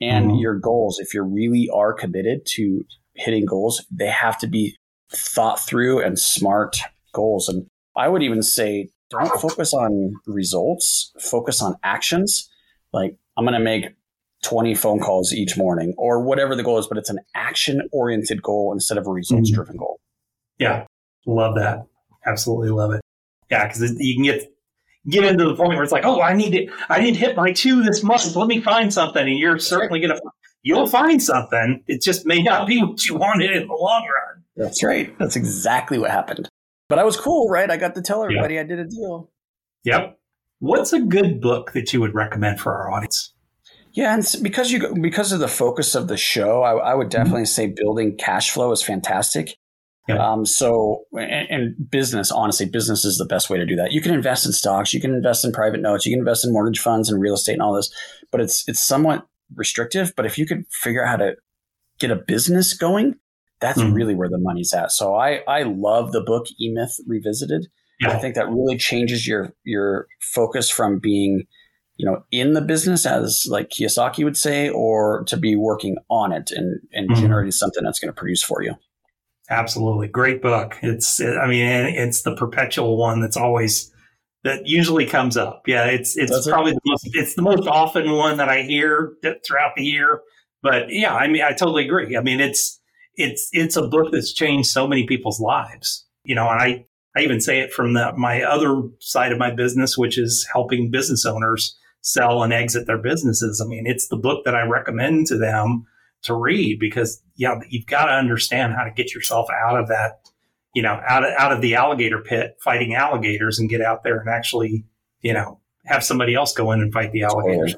and 0.00 0.28
mm-hmm. 0.28 0.38
your 0.38 0.54
goals. 0.54 0.98
If 0.98 1.14
you 1.14 1.22
really 1.22 1.68
are 1.72 1.92
committed 1.92 2.46
to 2.54 2.84
hitting 3.14 3.44
goals, 3.44 3.84
they 3.90 4.08
have 4.08 4.38
to 4.38 4.46
be 4.46 4.76
thought 5.10 5.60
through 5.60 6.02
and 6.02 6.18
smart 6.18 6.78
goals. 7.12 7.48
And 7.48 7.66
I 7.96 8.08
would 8.08 8.22
even 8.22 8.42
say 8.42 8.88
don't 9.20 9.40
focus 9.40 9.72
on 9.74 10.14
results, 10.26 11.12
focus 11.18 11.62
on 11.62 11.76
actions. 11.82 12.50
Like 12.92 13.16
I'm 13.36 13.44
going 13.44 13.58
to 13.58 13.64
make 13.64 13.94
20 14.42 14.74
phone 14.74 15.00
calls 15.00 15.32
each 15.32 15.56
morning 15.56 15.94
or 15.96 16.22
whatever 16.22 16.54
the 16.54 16.62
goal 16.62 16.78
is, 16.78 16.86
but 16.86 16.98
it's 16.98 17.10
an 17.10 17.20
action 17.34 17.88
oriented 17.92 18.42
goal 18.42 18.72
instead 18.72 18.98
of 18.98 19.06
a 19.06 19.10
results 19.10 19.50
driven 19.50 19.74
mm-hmm. 19.74 19.80
goal. 19.80 20.00
Yeah. 20.58 20.86
Love 21.26 21.54
that. 21.56 21.86
Absolutely 22.26 22.70
love 22.70 22.92
it. 22.92 23.00
Yeah. 23.50 23.66
Cause 23.68 23.80
you 23.98 24.14
can 24.14 24.24
get, 24.24 24.52
get 25.08 25.24
into 25.24 25.44
the 25.44 25.54
point 25.54 25.70
where 25.70 25.82
it's 25.82 25.92
like, 25.92 26.04
Oh, 26.04 26.20
I 26.20 26.34
need 26.34 26.50
to, 26.50 26.72
I 26.88 27.00
need 27.00 27.14
to 27.14 27.20
hit 27.20 27.36
my 27.36 27.52
two 27.52 27.82
this 27.82 28.02
month. 28.02 28.34
Let 28.36 28.48
me 28.48 28.60
find 28.60 28.92
something. 28.92 29.22
And 29.26 29.38
you're 29.38 29.58
certainly 29.58 30.00
going 30.00 30.14
to, 30.14 30.20
you'll 30.62 30.86
find 30.86 31.22
something. 31.22 31.82
It 31.86 32.02
just 32.02 32.26
may 32.26 32.42
not 32.42 32.66
be 32.66 32.82
what 32.82 33.04
you 33.06 33.16
wanted 33.16 33.50
in 33.50 33.68
the 33.68 33.74
long 33.74 34.02
run. 34.02 34.44
That's 34.56 34.82
right. 34.82 35.16
That's 35.18 35.36
exactly 35.36 35.98
what 35.98 36.10
happened. 36.10 36.48
But 36.92 36.98
I 36.98 37.04
was 37.04 37.16
cool, 37.16 37.48
right? 37.48 37.70
I 37.70 37.78
got 37.78 37.94
to 37.94 38.02
tell 38.02 38.22
everybody 38.22 38.56
yep. 38.56 38.66
I 38.66 38.68
did 38.68 38.78
a 38.78 38.84
deal. 38.84 39.30
Yep. 39.84 40.18
What's 40.58 40.92
a 40.92 41.00
good 41.00 41.40
book 41.40 41.72
that 41.72 41.90
you 41.90 42.02
would 42.02 42.14
recommend 42.14 42.60
for 42.60 42.76
our 42.76 42.92
audience? 42.92 43.32
Yeah, 43.94 44.12
and 44.12 44.22
because 44.42 44.70
you 44.70 44.94
because 45.00 45.32
of 45.32 45.40
the 45.40 45.48
focus 45.48 45.94
of 45.94 46.08
the 46.08 46.18
show, 46.18 46.62
I, 46.62 46.72
I 46.72 46.94
would 46.94 47.06
mm-hmm. 47.06 47.16
definitely 47.16 47.44
mm-hmm. 47.44 47.70
say 47.70 47.74
building 47.74 48.18
cash 48.18 48.50
flow 48.50 48.72
is 48.72 48.82
fantastic. 48.82 49.56
Yep. 50.06 50.20
Um, 50.20 50.44
so, 50.44 51.04
and, 51.14 51.48
and, 51.48 51.90
business, 51.90 52.30
honestly, 52.30 52.66
business 52.66 53.06
is 53.06 53.16
the 53.16 53.24
best 53.24 53.48
way 53.48 53.56
to 53.56 53.64
do 53.64 53.76
that. 53.76 53.92
You 53.92 54.02
can 54.02 54.12
invest 54.12 54.44
in 54.44 54.52
stocks, 54.52 54.92
you 54.92 55.00
can 55.00 55.14
invest 55.14 55.46
in 55.46 55.52
private 55.52 55.80
notes, 55.80 56.04
you 56.04 56.12
can 56.12 56.20
invest 56.20 56.44
in 56.44 56.52
mortgage 56.52 56.80
funds 56.80 57.08
and 57.08 57.22
real 57.22 57.32
estate 57.32 57.54
and 57.54 57.62
all 57.62 57.72
this, 57.72 57.90
but 58.30 58.42
it's 58.42 58.68
it's 58.68 58.86
somewhat 58.86 59.26
restrictive. 59.54 60.12
But 60.14 60.26
if 60.26 60.36
you 60.36 60.44
could 60.44 60.66
figure 60.70 61.02
out 61.02 61.08
how 61.08 61.16
to 61.24 61.36
get 61.98 62.10
a 62.10 62.16
business 62.16 62.74
going, 62.74 63.14
that's 63.62 63.78
mm-hmm. 63.78 63.94
really 63.94 64.14
where 64.14 64.28
the 64.28 64.38
money's 64.38 64.74
at. 64.74 64.92
So 64.92 65.14
I, 65.14 65.42
I 65.48 65.62
love 65.62 66.12
the 66.12 66.20
book 66.20 66.46
E 66.60 66.70
Myth 66.70 66.96
Revisited. 67.06 67.68
Yeah. 68.00 68.10
I 68.10 68.18
think 68.18 68.34
that 68.34 68.50
really 68.50 68.76
changes 68.76 69.26
your 69.26 69.54
your 69.64 70.08
focus 70.20 70.68
from 70.68 70.98
being, 70.98 71.44
you 71.96 72.04
know, 72.04 72.24
in 72.30 72.52
the 72.52 72.60
business 72.60 73.06
as 73.06 73.46
like 73.48 73.70
Kiyosaki 73.70 74.24
would 74.24 74.36
say, 74.36 74.68
or 74.68 75.24
to 75.28 75.36
be 75.36 75.56
working 75.56 75.96
on 76.10 76.32
it 76.32 76.50
and 76.50 76.80
and 76.92 77.08
mm-hmm. 77.08 77.20
generating 77.20 77.52
something 77.52 77.84
that's 77.84 78.00
going 78.00 78.12
to 78.12 78.18
produce 78.18 78.42
for 78.42 78.62
you. 78.62 78.74
Absolutely, 79.48 80.08
great 80.08 80.42
book. 80.42 80.76
It's 80.82 81.20
I 81.20 81.46
mean 81.46 81.64
it's 81.96 82.22
the 82.22 82.34
perpetual 82.34 82.98
one 82.98 83.20
that's 83.20 83.36
always 83.36 83.92
that 84.44 84.66
usually 84.66 85.06
comes 85.06 85.36
up. 85.36 85.62
Yeah, 85.66 85.86
it's 85.86 86.16
it's 86.16 86.32
Does 86.32 86.48
probably 86.48 86.72
it? 86.72 86.80
the 86.82 86.90
most 86.90 87.08
it's 87.12 87.34
the 87.34 87.42
most 87.42 87.68
often 87.68 88.10
one 88.10 88.38
that 88.38 88.48
I 88.48 88.62
hear 88.62 89.12
throughout 89.46 89.76
the 89.76 89.84
year. 89.84 90.20
But 90.62 90.86
yeah, 90.90 91.14
I 91.14 91.28
mean, 91.28 91.42
I 91.42 91.52
totally 91.52 91.84
agree. 91.84 92.16
I 92.16 92.20
mean, 92.20 92.40
it's 92.40 92.80
it's 93.14 93.48
it's 93.52 93.76
a 93.76 93.86
book 93.86 94.12
that's 94.12 94.32
changed 94.32 94.68
so 94.68 94.86
many 94.86 95.06
people's 95.06 95.40
lives. 95.40 96.06
You 96.24 96.34
know, 96.34 96.48
and 96.48 96.60
I 96.60 96.86
I 97.16 97.20
even 97.20 97.40
say 97.40 97.60
it 97.60 97.72
from 97.72 97.92
the, 97.92 98.12
my 98.16 98.42
other 98.42 98.82
side 99.00 99.32
of 99.32 99.38
my 99.38 99.50
business, 99.50 99.98
which 99.98 100.18
is 100.18 100.46
helping 100.52 100.90
business 100.90 101.26
owners 101.26 101.76
sell 102.00 102.42
and 102.42 102.52
exit 102.52 102.86
their 102.86 102.98
businesses. 102.98 103.60
I 103.64 103.68
mean, 103.68 103.86
it's 103.86 104.08
the 104.08 104.16
book 104.16 104.44
that 104.44 104.54
I 104.54 104.62
recommend 104.62 105.26
to 105.28 105.36
them 105.36 105.86
to 106.22 106.34
read 106.34 106.78
because 106.78 107.22
yeah, 107.36 107.60
you've 107.68 107.86
got 107.86 108.06
to 108.06 108.12
understand 108.12 108.74
how 108.74 108.84
to 108.84 108.90
get 108.90 109.14
yourself 109.14 109.48
out 109.50 109.78
of 109.78 109.88
that, 109.88 110.20
you 110.74 110.82
know, 110.82 111.00
out 111.06 111.24
of, 111.24 111.32
out 111.38 111.52
of 111.52 111.60
the 111.60 111.74
alligator 111.74 112.20
pit 112.20 112.56
fighting 112.62 112.94
alligators 112.94 113.58
and 113.58 113.68
get 113.68 113.80
out 113.80 114.04
there 114.04 114.18
and 114.18 114.28
actually, 114.28 114.84
you 115.20 115.32
know, 115.32 115.60
have 115.84 116.04
somebody 116.04 116.34
else 116.34 116.54
go 116.54 116.72
in 116.72 116.80
and 116.80 116.92
fight 116.92 117.12
the 117.12 117.22
alligators. 117.22 117.74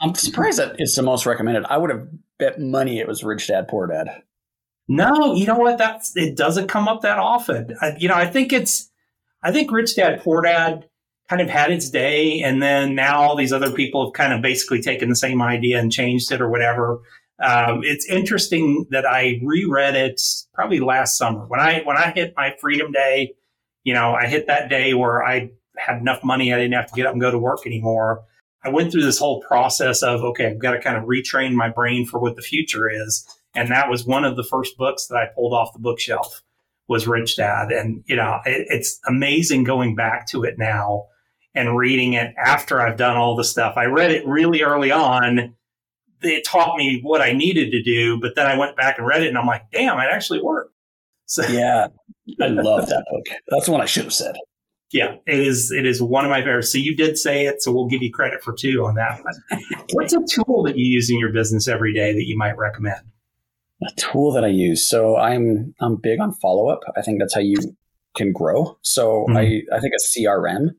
I'm 0.00 0.14
surprised 0.14 0.58
that 0.58 0.76
it's 0.78 0.96
the 0.96 1.02
most 1.02 1.26
recommended. 1.26 1.64
I 1.64 1.78
would 1.78 1.90
have 1.90 2.08
bet 2.38 2.60
money 2.60 2.98
it 2.98 3.08
was 3.08 3.22
Rich 3.24 3.48
Dad 3.48 3.68
Poor 3.68 3.86
Dad. 3.86 4.22
No, 4.88 5.34
you 5.34 5.46
know 5.46 5.56
what? 5.58 5.78
That's 5.78 6.16
it 6.16 6.36
doesn't 6.36 6.68
come 6.68 6.88
up 6.88 7.02
that 7.02 7.18
often. 7.18 7.76
I, 7.80 7.96
you 7.98 8.08
know, 8.08 8.14
I 8.14 8.26
think 8.26 8.52
it's 8.52 8.90
I 9.42 9.52
think 9.52 9.70
Rich 9.70 9.96
Dad 9.96 10.20
Poor 10.22 10.42
Dad 10.42 10.88
kind 11.28 11.40
of 11.40 11.48
had 11.48 11.70
its 11.70 11.88
day, 11.88 12.42
and 12.42 12.62
then 12.62 12.94
now 12.94 13.22
all 13.22 13.36
these 13.36 13.52
other 13.52 13.70
people 13.70 14.06
have 14.06 14.12
kind 14.12 14.32
of 14.32 14.42
basically 14.42 14.82
taken 14.82 15.08
the 15.08 15.16
same 15.16 15.40
idea 15.40 15.78
and 15.78 15.92
changed 15.92 16.32
it 16.32 16.40
or 16.40 16.48
whatever. 16.48 17.00
Um, 17.42 17.80
it's 17.82 18.06
interesting 18.06 18.86
that 18.90 19.06
I 19.06 19.40
reread 19.42 19.94
it 19.96 20.20
probably 20.52 20.80
last 20.80 21.16
summer 21.16 21.46
when 21.46 21.60
I 21.60 21.82
when 21.84 21.96
I 21.96 22.10
hit 22.10 22.34
my 22.36 22.54
Freedom 22.60 22.92
Day. 22.92 23.34
You 23.84 23.94
know, 23.94 24.14
I 24.14 24.26
hit 24.26 24.46
that 24.46 24.68
day 24.68 24.94
where 24.94 25.24
I 25.24 25.50
had 25.76 25.98
enough 25.98 26.22
money 26.22 26.52
I 26.52 26.58
didn't 26.58 26.74
have 26.74 26.88
to 26.88 26.94
get 26.94 27.06
up 27.06 27.12
and 27.12 27.20
go 27.20 27.30
to 27.30 27.38
work 27.38 27.66
anymore. 27.66 28.24
I 28.64 28.68
went 28.68 28.92
through 28.92 29.02
this 29.02 29.18
whole 29.18 29.40
process 29.40 30.02
of 30.02 30.22
okay, 30.22 30.48
I've 30.48 30.58
got 30.58 30.72
to 30.72 30.80
kind 30.80 30.96
of 30.96 31.04
retrain 31.04 31.52
my 31.52 31.68
brain 31.68 32.04
for 32.04 32.20
what 32.20 32.36
the 32.36 32.42
future 32.42 32.90
is 32.90 33.26
and 33.54 33.70
that 33.70 33.90
was 33.90 34.06
one 34.06 34.24
of 34.24 34.36
the 34.36 34.44
first 34.44 34.76
books 34.76 35.06
that 35.06 35.16
I 35.16 35.26
pulled 35.34 35.52
off 35.52 35.72
the 35.72 35.78
bookshelf 35.78 36.42
was 36.88 37.06
Rich 37.06 37.36
Dad. 37.36 37.70
And, 37.70 38.02
you 38.06 38.16
know, 38.16 38.40
it, 38.44 38.66
it's 38.68 39.00
amazing 39.06 39.64
going 39.64 39.94
back 39.94 40.26
to 40.28 40.44
it 40.44 40.58
now 40.58 41.06
and 41.54 41.76
reading 41.76 42.14
it 42.14 42.34
after 42.38 42.80
I've 42.80 42.96
done 42.96 43.16
all 43.16 43.36
the 43.36 43.44
stuff. 43.44 43.74
I 43.76 43.84
read 43.84 44.10
it 44.10 44.26
really 44.26 44.62
early 44.62 44.90
on. 44.90 45.54
It 46.22 46.44
taught 46.44 46.76
me 46.76 47.00
what 47.02 47.20
I 47.20 47.32
needed 47.32 47.72
to 47.72 47.82
do, 47.82 48.20
but 48.20 48.34
then 48.36 48.46
I 48.46 48.56
went 48.56 48.76
back 48.76 48.98
and 48.98 49.06
read 49.06 49.22
it 49.22 49.28
and 49.28 49.38
I'm 49.38 49.46
like, 49.46 49.70
damn, 49.72 49.98
it 49.98 50.08
actually 50.10 50.42
worked. 50.42 50.74
So 51.26 51.42
yeah, 51.48 51.88
I 52.40 52.46
love 52.46 52.88
that 52.88 53.04
book. 53.10 53.38
That's 53.48 53.66
the 53.66 53.72
one 53.72 53.80
I 53.80 53.86
should 53.86 54.04
have 54.04 54.14
said. 54.14 54.36
Yeah, 54.92 55.16
it 55.26 55.40
is. 55.40 55.72
It 55.72 55.86
is 55.86 56.02
one 56.02 56.26
of 56.26 56.30
my 56.30 56.40
favorites. 56.40 56.70
So 56.70 56.76
you 56.76 56.94
did 56.94 57.16
say 57.16 57.46
it, 57.46 57.62
so 57.62 57.72
we'll 57.72 57.88
give 57.88 58.02
you 58.02 58.12
credit 58.12 58.42
for 58.42 58.52
two 58.52 58.84
on 58.84 58.94
that 58.96 59.22
one. 59.24 59.62
What's 59.92 60.12
a 60.12 60.20
tool 60.20 60.64
that 60.64 60.76
you 60.76 60.84
use 60.84 61.10
in 61.10 61.18
your 61.18 61.32
business 61.32 61.66
every 61.66 61.94
day 61.94 62.12
that 62.12 62.26
you 62.26 62.36
might 62.36 62.58
recommend? 62.58 63.00
A 63.86 63.94
tool 63.96 64.32
that 64.32 64.44
I 64.44 64.48
use. 64.48 64.88
So 64.88 65.16
I'm 65.16 65.74
I'm 65.80 65.96
big 65.96 66.20
on 66.20 66.32
follow 66.34 66.68
up. 66.68 66.80
I 66.96 67.02
think 67.02 67.20
that's 67.20 67.34
how 67.34 67.40
you 67.40 67.56
can 68.14 68.32
grow. 68.32 68.78
So 68.82 69.26
mm-hmm. 69.28 69.36
I 69.36 69.62
I 69.74 69.80
think 69.80 69.92
a 69.94 70.18
CRM 70.18 70.70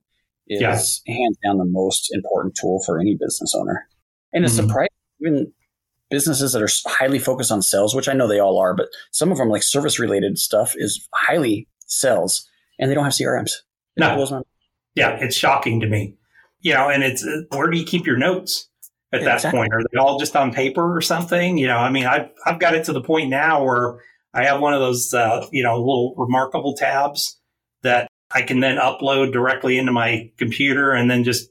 is 0.48 0.62
yeah. 0.62 1.16
hands 1.16 1.38
down 1.44 1.58
the 1.58 1.66
most 1.66 2.14
important 2.14 2.56
tool 2.60 2.82
for 2.86 3.00
any 3.00 3.16
business 3.16 3.54
owner. 3.56 3.88
And 4.34 4.44
it's 4.44 4.56
mm-hmm. 4.56 4.68
surprising 4.68 4.90
even 5.22 5.54
businesses 6.10 6.54
that 6.54 6.62
are 6.62 6.70
highly 6.86 7.20
focused 7.20 7.52
on 7.52 7.62
sales, 7.62 7.96
which 7.96 8.08
I 8.08 8.14
know 8.14 8.28
they 8.28 8.40
all 8.40 8.60
are, 8.60 8.76
but 8.76 8.88
some 9.12 9.32
of 9.32 9.38
them 9.38 9.50
like 9.50 9.64
service 9.64 10.00
related 10.00 10.38
stuff 10.38 10.74
is 10.76 11.08
highly 11.14 11.68
sales 11.86 12.48
and 12.80 12.90
they 12.90 12.96
don't 12.96 13.04
have 13.04 13.14
CRMs. 13.14 13.62
It 13.96 14.02
no. 14.02 14.44
Yeah, 14.96 15.18
it's 15.20 15.36
shocking 15.36 15.80
to 15.80 15.88
me. 15.88 16.16
You 16.62 16.74
know, 16.74 16.90
and 16.90 17.04
it's 17.04 17.26
where 17.50 17.70
do 17.70 17.78
you 17.78 17.86
keep 17.86 18.06
your 18.06 18.18
notes? 18.18 18.70
At 19.14 19.24
that 19.24 19.36
exactly. 19.36 19.60
point? 19.60 19.74
Are 19.74 19.82
they 19.92 20.00
all 20.00 20.18
just 20.18 20.36
on 20.36 20.52
paper 20.52 20.96
or 20.96 21.02
something? 21.02 21.58
You 21.58 21.68
know, 21.68 21.78
I 21.78 21.92
mean, 21.92 22.06
I've, 22.06 22.30
I've 22.46 22.60
got 22.60 22.74
it 22.74 22.86
to 22.86 22.94
the 22.94 23.02
point 23.02 23.30
now 23.30 23.64
where 23.64 24.00
I 24.34 24.46
have 24.46 24.60
one 24.60 24.74
of 24.74 24.80
those, 24.80 25.14
uh, 25.14 25.46
you 25.52 25.62
know, 25.62 25.78
little 25.78 26.16
reMarkable 26.18 26.76
tabs 26.76 27.40
that 27.84 28.08
I 28.34 28.42
can 28.42 28.60
then 28.60 28.78
upload 28.78 29.32
directly 29.32 29.78
into 29.78 29.92
my 29.92 30.32
computer 30.38 30.94
and 30.94 31.12
then 31.12 31.24
just 31.24 31.50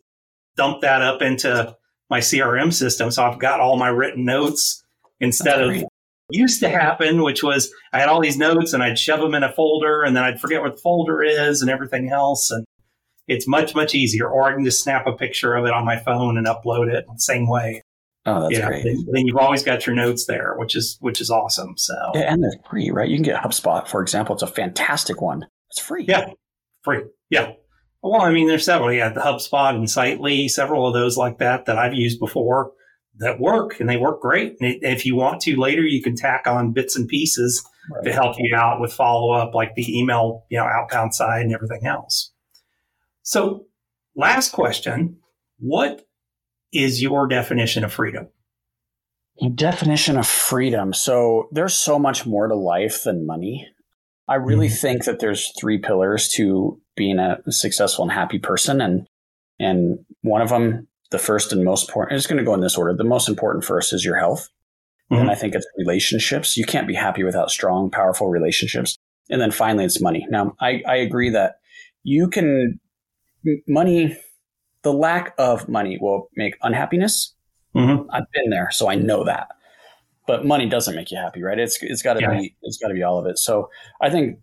dump 0.57 0.81
that 0.81 1.03
up 1.03 1.22
into 1.22 1.77
my 2.11 2.18
CRM 2.18 2.72
system. 2.72 3.11
So 3.11 3.25
I've 3.25 3.38
got 3.38 3.61
all 3.61 3.77
my 3.77 3.88
written 3.88 4.25
notes 4.25 4.83
instead 5.20 5.62
of 5.62 5.85
used 6.31 6.61
to 6.61 6.68
happen, 6.68 7.22
which 7.22 7.42
was 7.42 7.72
I 7.92 8.01
had 8.01 8.09
all 8.09 8.20
these 8.20 8.38
notes 8.38 8.72
and 8.72 8.83
I'd 8.83 8.98
shove 8.98 9.20
them 9.20 9.35
in 9.35 9.44
a 9.44 9.53
folder 9.53 10.03
and 10.03 10.16
then 10.16 10.25
I'd 10.25 10.40
forget 10.40 10.62
what 10.62 10.75
the 10.75 10.81
folder 10.81 11.22
is 11.22 11.62
and 11.62 11.70
everything 11.70 12.11
else. 12.11 12.51
And 12.51 12.64
it's 13.33 13.49
much 13.49 13.75
much 13.75 13.95
easier. 13.95 14.29
Or 14.29 14.51
I 14.51 14.55
can 14.55 14.64
just 14.64 14.83
snap 14.83 15.07
a 15.07 15.12
picture 15.12 15.55
of 15.55 15.64
it 15.66 15.73
on 15.73 15.85
my 15.85 15.99
phone 15.99 16.38
and 16.38 16.47
upload 16.47 16.92
it 16.92 17.05
the 17.07 17.18
same 17.18 17.49
way. 17.49 17.83
Oh, 18.25 18.49
that's 18.49 18.64
great. 18.64 18.85
Then, 18.85 19.05
then, 19.11 19.27
you've 19.27 19.37
always 19.37 19.64
got 19.64 19.85
your 19.85 19.97
notes 19.97 20.27
there, 20.27 20.55
which 20.57 20.77
is 20.77 20.97
which 21.01 21.21
is 21.21 21.31
awesome. 21.31 21.75
So 21.77 21.95
yeah, 22.14 22.33
and 22.33 22.42
they're 22.42 22.53
free, 22.71 22.90
right? 22.90 23.09
You 23.09 23.16
can 23.16 23.25
get 23.25 23.42
HubSpot, 23.42 23.87
for 23.88 24.01
example. 24.01 24.35
It's 24.35 24.42
a 24.42 24.47
fantastic 24.47 25.21
one. 25.21 25.47
It's 25.71 25.81
free. 25.81 26.05
Yeah, 26.07 26.31
free. 26.83 27.03
Yeah. 27.31 27.53
Well, 28.03 28.21
I 28.21 28.33
mean, 28.33 28.47
there's 28.47 28.64
several. 28.64 28.92
Yeah, 28.92 29.09
the 29.09 29.21
HubSpot 29.21 29.75
and 29.75 29.88
Sitely, 29.88 30.49
several 30.49 30.87
of 30.87 30.95
those 30.95 31.16
like 31.16 31.38
that 31.38 31.66
that 31.66 31.79
I've 31.79 31.95
used 31.95 32.21
before 32.21 32.73
that 33.18 33.40
work, 33.40 33.81
and 33.81 33.88
they 33.88 33.97
work 33.97 34.21
great. 34.21 34.57
And 34.61 34.77
if 34.83 35.05
you 35.05 35.16
want 35.16 35.40
to 35.42 35.59
later, 35.59 35.83
you 35.83 36.03
can 36.03 36.14
tack 36.14 36.47
on 36.47 36.73
bits 36.73 36.97
and 36.97 37.09
pieces 37.09 37.64
right. 37.90 38.05
to 38.05 38.12
help 38.12 38.37
you 38.38 38.55
out 38.57 38.81
with 38.81 38.92
follow 38.92 39.33
up, 39.33 39.55
like 39.55 39.75
the 39.75 39.99
email, 39.99 40.45
you 40.49 40.59
know, 40.59 40.64
outbound 40.64 41.14
side 41.14 41.42
and 41.42 41.55
everything 41.55 41.87
else. 41.87 42.32
So, 43.23 43.67
last 44.17 44.53
question 44.53 45.19
What 45.59 46.07
is 46.73 47.03
your 47.03 47.27
definition 47.27 47.85
of 47.85 47.93
freedom? 47.93 48.29
Definition 49.55 50.19
of 50.19 50.27
freedom. 50.27 50.93
So, 50.93 51.49
there's 51.53 51.75
so 51.75 51.99
much 51.99 52.27
more 52.27 52.49
to 52.49 52.55
life 52.55 53.05
than 53.05 53.27
money. 53.27 53.69
I 54.29 54.37
really 54.37 54.69
mm-hmm. 54.69 54.77
think 54.77 55.05
that 55.05 55.21
there's 55.21 55.53
three 55.59 55.79
pillars 55.79 56.29
to 56.31 56.81
being 56.97 57.19
a 57.19 57.39
successful 57.49 58.05
and 58.05 58.13
happy 58.13 58.39
person. 58.39 58.81
And, 58.81 59.07
and 59.59 59.99
one 60.23 60.43
of 60.43 60.49
them, 60.49 60.87
the 61.11 61.19
first 61.19 61.53
and 61.53 61.65
most 61.65 61.89
important, 61.89 62.17
is 62.17 62.27
going 62.27 62.39
to 62.39 62.45
go 62.45 62.55
in 62.55 62.61
this 62.61 62.79
order. 62.79 62.95
The 62.95 63.05
most 63.05 63.29
important 63.29 63.65
first 63.65 63.93
is 63.93 64.05
your 64.05 64.17
health. 64.17 64.49
Mm-hmm. 65.11 65.17
Then 65.17 65.31
I 65.31 65.35
think 65.35 65.55
it's 65.55 65.67
relationships. 65.77 66.57
You 66.57 66.65
can't 66.65 66.87
be 66.87 66.95
happy 66.95 67.25
without 67.25 67.51
strong, 67.51 67.91
powerful 67.91 68.29
relationships. 68.29 68.97
And 69.29 69.41
then 69.41 69.51
finally, 69.51 69.85
it's 69.85 70.01
money. 70.01 70.27
Now, 70.31 70.55
I, 70.61 70.83
I 70.87 70.97
agree 70.97 71.31
that 71.31 71.57
you 72.03 72.29
can 72.29 72.81
money, 73.67 74.17
the 74.83 74.93
lack 74.93 75.35
of 75.39 75.69
money 75.69 75.99
will 76.01 76.29
make 76.37 76.57
unhappiness. 76.63 77.35
Mm-hmm. 77.75 78.11
I've 78.11 78.31
been 78.33 78.51
there, 78.51 78.69
so 78.71 78.89
I 78.89 78.95
know 78.95 79.25
that. 79.25 79.49
But 80.27 80.45
money 80.45 80.69
doesn't 80.69 80.95
make 80.95 81.11
you 81.11 81.19
happy, 81.19 81.43
right? 81.43 81.59
It's 81.59 81.79
it's 81.83 82.03
got 82.03 82.15
to 82.15 82.21
yeah. 82.21 82.39
be 82.39 82.55
it's 82.63 82.79
got 82.79 82.89
to 82.89 82.95
be 82.95 83.03
all 83.03 83.19
of 83.19 83.27
it. 83.27 83.39
So 83.39 83.71
I 84.01 84.11
think 84.11 84.39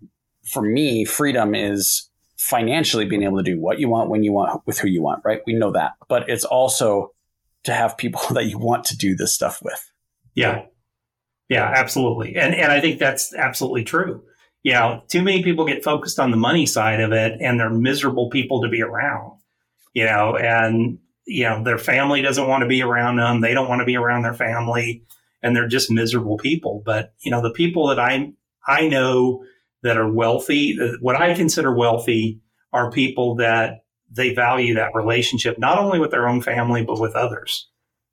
for 0.52 0.62
me, 0.62 1.06
freedom 1.06 1.56
is 1.56 2.10
financially 2.38 3.06
being 3.06 3.24
able 3.24 3.38
to 3.38 3.44
do 3.44 3.60
what 3.60 3.80
you 3.80 3.90
want 3.90 4.10
when 4.10 4.24
you 4.24 4.32
want 4.32 4.62
with 4.66 4.80
who 4.80 4.88
you 4.88 5.02
want, 5.02 5.22
right? 5.24 5.42
We 5.46 5.54
know 5.54 5.72
that, 5.72 5.94
but 6.08 6.30
it's 6.30 6.46
also 6.46 7.14
to 7.64 7.74
have 7.74 7.98
people 7.98 8.22
that 8.32 8.46
you 8.46 8.58
want 8.58 8.86
to 8.86 8.98
do 8.98 9.16
this 9.16 9.34
stuff 9.34 9.62
with. 9.62 9.92
Yeah, 10.36 10.66
yeah, 11.50 11.72
absolutely, 11.76 12.36
and 12.36 12.54
and 12.54 12.72
I 12.72 12.82
think 12.82 13.00
that's 13.00 13.34
absolutely 13.34 13.84
true 13.84 14.24
you 14.64 14.74
know, 14.74 15.04
too 15.08 15.22
many 15.22 15.44
people 15.44 15.66
get 15.66 15.84
focused 15.84 16.20
on 16.20 16.32
the 16.32 16.38
money 16.38 16.66
side 16.66 17.00
of 17.00 17.12
it 17.12 17.40
and 17.40 17.60
they're 17.60 17.70
miserable 17.70 18.30
people 18.30 18.62
to 18.62 18.70
be 18.70 18.82
around, 18.82 19.40
you 19.94 20.06
know, 20.06 20.36
and, 20.36 21.00
you 21.26 21.44
know, 21.44 21.64
their 21.64 21.78
family 21.78 22.22
doesn't 22.22 22.48
want 22.48 22.62
to 22.64 22.68
be 22.68 22.82
around 22.82 23.18
them. 23.18 23.42
They 23.42 23.54
don't 23.54 23.70
want 23.70 23.80
to 23.80 23.86
be 23.86 23.96
around 23.96 24.24
their 24.24 24.34
family 24.34 25.04
and 25.42 25.56
they're 25.56 25.68
just 25.68 25.90
miserable 25.90 26.38
people. 26.38 26.82
But, 26.86 27.14
you 27.22 27.32
know, 27.32 27.42
the 27.42 27.52
people 27.52 27.88
that 27.88 28.00
I, 28.00 28.34
I 28.68 28.88
know 28.88 29.46
that 29.84 29.98
are 29.98 30.12
wealthy, 30.12 30.78
what 31.00 31.16
I 31.16 31.34
consider 31.34 31.74
wealthy 31.74 32.42
are 32.74 32.92
people 32.92 33.36
that 33.36 33.86
they 34.12 34.34
value 34.34 34.74
that 34.76 34.94
relationship, 34.94 35.58
not 35.58 35.78
only 35.78 36.00
with 36.00 36.12
their 36.12 36.28
own 36.28 36.42
family, 36.42 36.84
but 36.84 37.00
with 37.00 37.16
others 37.16 37.70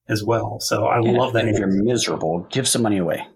as 0.09 0.23
well. 0.23 0.61
So 0.61 0.87
I 0.87 1.01
yeah, 1.01 1.11
love 1.11 1.33
that. 1.33 1.49
If 1.49 1.59
you're 1.59 1.67
miserable, 1.67 2.47
give 2.51 2.69
some 2.69 2.83
money 2.83 2.99
away. 2.99 3.27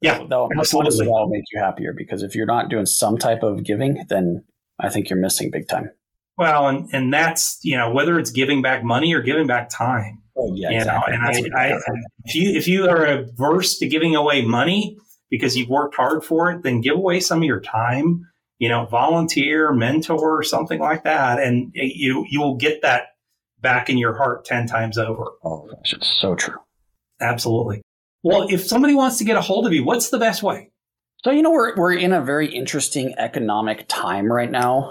Yeah, 0.00 0.18
that'll, 0.18 0.48
absolutely. 0.56 1.06
that'll 1.06 1.28
make 1.28 1.44
you 1.52 1.60
happier 1.60 1.92
because 1.96 2.22
if 2.22 2.34
you're 2.34 2.46
not 2.46 2.68
doing 2.68 2.86
some 2.86 3.18
type 3.18 3.42
of 3.42 3.64
giving, 3.64 4.04
then 4.08 4.44
I 4.78 4.88
think 4.90 5.10
you're 5.10 5.18
missing 5.18 5.50
big 5.50 5.68
time. 5.68 5.90
Well, 6.36 6.68
and, 6.68 6.88
and 6.92 7.12
that's, 7.12 7.58
you 7.64 7.76
know, 7.76 7.90
whether 7.90 8.16
it's 8.18 8.30
giving 8.30 8.62
back 8.62 8.84
money 8.84 9.12
or 9.12 9.20
giving 9.20 9.48
back 9.48 9.68
time. 9.70 10.22
Oh, 10.36 10.54
yeah. 10.54 10.70
Exactly. 10.70 11.16
Know? 11.16 11.24
And 11.24 11.54
I, 11.54 11.70
I, 11.72 11.78
if 12.24 12.34
you, 12.36 12.56
if 12.56 12.68
you 12.68 12.88
are 12.88 13.04
averse 13.04 13.78
to 13.78 13.88
giving 13.88 14.14
away 14.14 14.42
money 14.42 14.96
because 15.30 15.56
you've 15.56 15.68
worked 15.68 15.96
hard 15.96 16.24
for 16.24 16.52
it, 16.52 16.62
then 16.62 16.80
give 16.80 16.94
away 16.94 17.18
some 17.18 17.38
of 17.38 17.44
your 17.44 17.60
time, 17.60 18.24
you 18.58 18.68
know, 18.68 18.86
volunteer, 18.86 19.72
mentor, 19.72 20.44
something 20.44 20.78
like 20.78 21.02
that. 21.02 21.40
And 21.42 21.72
you, 21.74 22.24
you 22.30 22.40
will 22.40 22.56
get 22.56 22.82
that 22.82 23.08
back 23.60 23.90
in 23.90 23.98
your 23.98 24.16
heart 24.16 24.44
10 24.44 24.68
times 24.68 24.96
over. 24.96 25.24
Oh, 25.42 25.68
gosh, 25.68 25.92
it's 25.92 26.06
so 26.06 26.36
true. 26.36 26.58
Absolutely. 27.20 27.82
Well, 28.22 28.46
if 28.50 28.66
somebody 28.66 28.94
wants 28.94 29.18
to 29.18 29.24
get 29.24 29.36
a 29.36 29.40
hold 29.40 29.66
of 29.66 29.72
you, 29.72 29.84
what's 29.84 30.10
the 30.10 30.18
best 30.18 30.42
way? 30.42 30.70
So, 31.24 31.30
you 31.30 31.42
know, 31.42 31.50
we're, 31.50 31.76
we're 31.76 31.94
in 31.94 32.12
a 32.12 32.22
very 32.22 32.52
interesting 32.52 33.14
economic 33.18 33.86
time 33.88 34.30
right 34.30 34.50
now. 34.50 34.90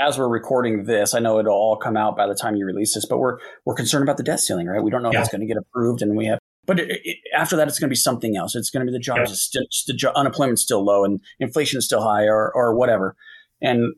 as 0.00 0.18
we're 0.18 0.28
recording 0.28 0.84
this, 0.84 1.14
I 1.14 1.18
know 1.18 1.38
it'll 1.38 1.52
all 1.52 1.76
come 1.76 1.96
out 1.96 2.16
by 2.16 2.26
the 2.26 2.34
time 2.34 2.56
you 2.56 2.66
release 2.66 2.94
this, 2.94 3.06
but 3.06 3.18
we're 3.18 3.38
we're 3.64 3.74
concerned 3.74 4.02
about 4.02 4.16
the 4.16 4.22
debt 4.22 4.40
ceiling, 4.40 4.66
right? 4.66 4.82
We 4.82 4.90
don't 4.90 5.02
know 5.02 5.12
yeah. 5.12 5.20
if 5.20 5.24
it's 5.24 5.32
going 5.32 5.40
to 5.40 5.46
get 5.46 5.56
approved, 5.56 6.02
and 6.02 6.16
we 6.16 6.26
have. 6.26 6.38
But 6.64 6.78
it, 6.78 7.00
it, 7.04 7.16
after 7.34 7.56
that, 7.56 7.68
it's 7.68 7.78
going 7.78 7.88
to 7.88 7.92
be 7.92 7.96
something 7.96 8.36
else. 8.36 8.54
It's 8.54 8.70
going 8.70 8.86
to 8.86 8.90
be 8.90 8.96
the 8.96 9.02
jobs, 9.02 9.30
yeah. 9.30 9.62
still, 9.62 9.62
the 9.86 10.12
unemployment's 10.14 10.62
still 10.62 10.84
low, 10.84 11.04
and 11.04 11.20
inflation 11.40 11.78
is 11.78 11.84
still 11.86 12.02
high, 12.02 12.24
or 12.24 12.52
or 12.54 12.74
whatever. 12.74 13.16
And 13.60 13.94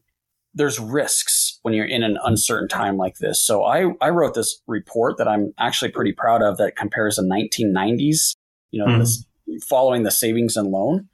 there's 0.55 0.79
risks 0.79 1.59
when 1.63 1.75
you're 1.75 1.87
in 1.87 2.03
an 2.03 2.19
uncertain 2.25 2.69
time 2.69 2.97
like 2.97 3.17
this. 3.17 3.45
So 3.45 3.65
I 3.65 3.93
I 4.01 4.11
wrote 4.11 4.35
this 4.35 4.61
report 4.67 5.19
that 5.19 5.29
I'm 5.29 5.53
actually 5.59 5.91
pretty 5.91 6.13
proud 6.13 6.43
of 6.43 6.57
that 6.59 6.77
compares 6.77 7.17
the 7.17 7.23
1990s, 7.23 8.35
you 8.75 8.85
know, 8.85 8.91
mm-hmm. 8.91 8.99
this, 8.99 9.25
following 9.65 10.03
the 10.03 10.11
savings 10.11 10.57
and 10.57 10.69
loan 10.71 11.09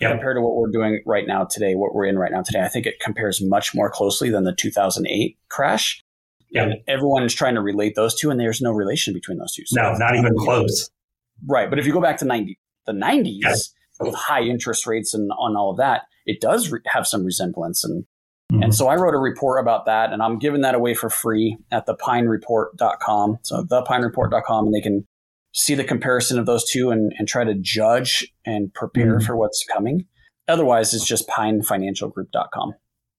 yep. 0.00 0.10
compared 0.10 0.36
to 0.36 0.40
what 0.40 0.56
we're 0.56 0.70
doing 0.70 1.00
right 1.06 1.26
now 1.28 1.44
today, 1.44 1.76
what 1.76 1.94
we're 1.94 2.06
in 2.06 2.18
right 2.18 2.32
now 2.32 2.42
today. 2.42 2.62
I 2.62 2.68
think 2.68 2.86
it 2.86 2.98
compares 3.00 3.40
much 3.40 3.72
more 3.72 3.88
closely 3.88 4.30
than 4.30 4.42
the 4.42 4.52
2008 4.52 5.38
crash. 5.48 6.02
Yep. 6.50 6.66
And 6.66 6.74
everyone 6.88 7.22
is 7.22 7.34
trying 7.34 7.54
to 7.54 7.60
relate 7.60 7.94
those 7.94 8.18
two, 8.18 8.30
and 8.30 8.38
there's 8.38 8.60
no 8.60 8.72
relation 8.72 9.14
between 9.14 9.38
those 9.38 9.54
two. 9.54 9.62
So 9.66 9.80
no, 9.80 9.94
not 9.94 10.16
even 10.16 10.34
close. 10.36 10.90
Right. 11.46 11.70
But 11.70 11.78
if 11.78 11.86
you 11.86 11.92
go 11.92 12.00
back 12.00 12.18
to 12.18 12.24
90, 12.24 12.58
the 12.86 12.92
90s 12.92 13.38
yes. 13.42 13.70
with 14.00 14.14
high 14.14 14.42
interest 14.42 14.86
rates 14.86 15.14
and 15.14 15.30
on 15.38 15.56
all 15.56 15.70
of 15.70 15.76
that, 15.76 16.02
it 16.26 16.40
does 16.40 16.70
re- 16.70 16.80
have 16.86 17.06
some 17.06 17.24
resemblance. 17.24 17.84
And 17.84 18.04
mm-hmm. 18.52 18.62
and 18.62 18.74
so 18.74 18.88
I 18.88 18.96
wrote 18.96 19.14
a 19.14 19.18
report 19.18 19.60
about 19.60 19.86
that, 19.86 20.12
and 20.12 20.20
I'm 20.20 20.38
giving 20.38 20.62
that 20.62 20.74
away 20.74 20.94
for 20.94 21.10
free 21.10 21.58
at 21.70 21.86
thepinereport.com. 21.86 23.38
So 23.42 23.64
thepinereport.com, 23.64 24.66
and 24.66 24.74
they 24.74 24.80
can 24.80 25.06
see 25.54 25.74
the 25.74 25.84
comparison 25.84 26.38
of 26.38 26.46
those 26.46 26.68
two 26.68 26.90
and, 26.90 27.12
and 27.18 27.28
try 27.28 27.44
to 27.44 27.54
judge 27.54 28.26
and 28.44 28.74
prepare 28.74 29.16
mm-hmm. 29.16 29.26
for 29.26 29.36
what's 29.36 29.64
coming. 29.72 30.06
Otherwise, 30.48 30.92
it's 30.92 31.06
just 31.06 31.28
pinefinancialgroup.com. 31.28 32.74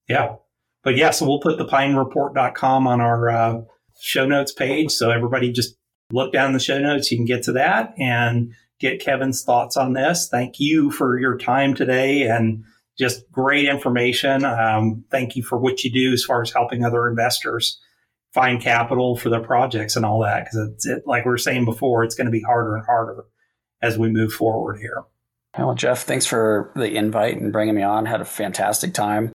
Yeah. 0.08 0.36
But 0.84 0.96
yeah, 0.96 1.10
so 1.10 1.26
we'll 1.26 1.40
put 1.40 1.58
the 1.58 1.64
pinereport.com 1.64 2.86
on 2.86 3.00
our 3.00 3.28
uh, 3.28 3.60
show 4.00 4.26
notes 4.26 4.52
page. 4.52 4.92
So 4.92 5.10
everybody 5.10 5.50
just 5.50 5.76
look 6.12 6.32
down 6.32 6.52
the 6.52 6.60
show 6.60 6.78
notes. 6.78 7.10
You 7.10 7.18
can 7.18 7.24
get 7.24 7.42
to 7.44 7.52
that 7.52 7.94
and 7.98 8.52
get 8.78 9.00
Kevin's 9.00 9.42
thoughts 9.42 9.76
on 9.76 9.94
this. 9.94 10.28
Thank 10.30 10.60
you 10.60 10.90
for 10.90 11.18
your 11.18 11.38
time 11.38 11.74
today 11.74 12.28
and 12.28 12.62
just 12.98 13.28
great 13.32 13.66
information. 13.66 14.44
Um, 14.44 15.04
thank 15.10 15.36
you 15.36 15.42
for 15.42 15.58
what 15.58 15.82
you 15.82 15.90
do 15.90 16.12
as 16.12 16.22
far 16.22 16.42
as 16.42 16.52
helping 16.52 16.84
other 16.84 17.08
investors 17.08 17.80
find 18.36 18.60
capital 18.60 19.16
for 19.16 19.30
their 19.30 19.40
projects 19.40 19.96
and 19.96 20.04
all 20.04 20.20
that 20.20 20.44
because 20.44 20.68
it's 20.68 20.86
it, 20.86 21.02
like 21.06 21.24
we 21.24 21.30
were 21.30 21.38
saying 21.38 21.64
before 21.64 22.04
it's 22.04 22.14
going 22.14 22.26
to 22.26 22.30
be 22.30 22.42
harder 22.42 22.76
and 22.76 22.84
harder 22.84 23.24
as 23.80 23.98
we 23.98 24.10
move 24.10 24.30
forward 24.30 24.78
here. 24.78 25.04
Well 25.56 25.74
jeff 25.74 26.02
thanks 26.02 26.26
for 26.26 26.70
the 26.76 26.94
invite 26.94 27.38
and 27.38 27.50
bringing 27.50 27.74
me 27.74 27.82
on. 27.82 28.04
Had 28.04 28.20
a 28.20 28.26
fantastic 28.26 28.92
time. 28.92 29.32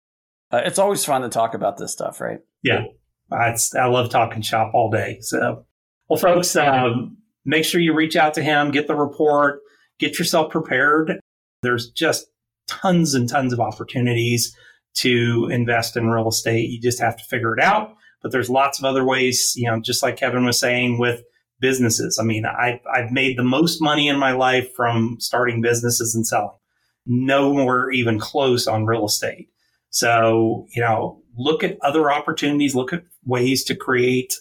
Uh, 0.53 0.61
it's 0.65 0.79
always 0.79 1.03
fun 1.03 1.23
to 1.23 1.31
talk 1.31 1.55
about 1.55 1.79
this 1.79 1.93
stuff 1.93 2.21
right? 2.21 2.41
Yeah. 2.63 2.85
I 3.33 3.87
love 3.87 4.11
talking 4.11 4.43
shop 4.43 4.73
all 4.75 4.91
day. 4.91 5.19
So 5.23 5.65
well 6.11 6.19
folks 6.19 6.55
um, 6.55 7.17
make 7.47 7.65
sure 7.65 7.81
you 7.81 7.95
reach 7.95 8.17
out 8.17 8.35
to 8.35 8.43
him 8.43 8.71
get 8.71 8.87
the 8.87 8.95
report 8.95 9.61
get 9.99 10.19
yourself 10.19 10.53
prepared. 10.53 11.19
There's 11.63 11.91
just 11.91 12.27
tons 12.69 13.15
and 13.15 13.27
tons 13.27 13.55
of 13.55 13.61
opportunities 13.61 14.55
to 14.97 15.49
invest 15.51 15.97
in 15.97 16.11
real 16.11 16.29
estate. 16.29 16.69
You 16.69 16.83
just 16.83 17.01
have 17.01 17.17
to 17.17 17.25
figure 17.25 17.57
it 17.57 17.63
out 17.65 17.95
but 18.23 18.33
there's 18.33 18.51
lots 18.51 18.79
of 18.79 18.85
other 18.85 19.05
ways, 19.05 19.55
you 19.57 19.69
know, 19.69 19.81
just 19.81 20.03
like 20.03 20.17
Kevin 20.17 20.45
was 20.45 20.59
saying 20.59 20.99
with 20.99 21.23
businesses. 21.61 22.19
I 22.19 22.25
mean, 22.25 22.47
I, 22.47 22.81
I've 22.93 23.13
made 23.13 23.37
the 23.37 23.45
most 23.45 23.81
money 23.81 24.09
in 24.09 24.19
my 24.19 24.33
life 24.33 24.73
from 24.75 25.17
starting 25.21 25.61
businesses 25.61 26.15
and 26.15 26.27
selling. 26.27 26.57
No 27.07 27.53
more 27.53 27.91
even 27.91 28.19
close 28.19 28.67
on 28.67 28.87
real 28.87 29.07
estate. 29.07 29.49
So, 29.91 30.67
you 30.75 30.83
know, 30.83 31.23
look 31.37 31.65
at 31.65 31.79
other 31.83 32.11
opportunities, 32.11 32.75
look 32.75 32.93
at 32.93 33.05
ways 33.25 33.65
to 33.65 33.75
create 33.75 34.35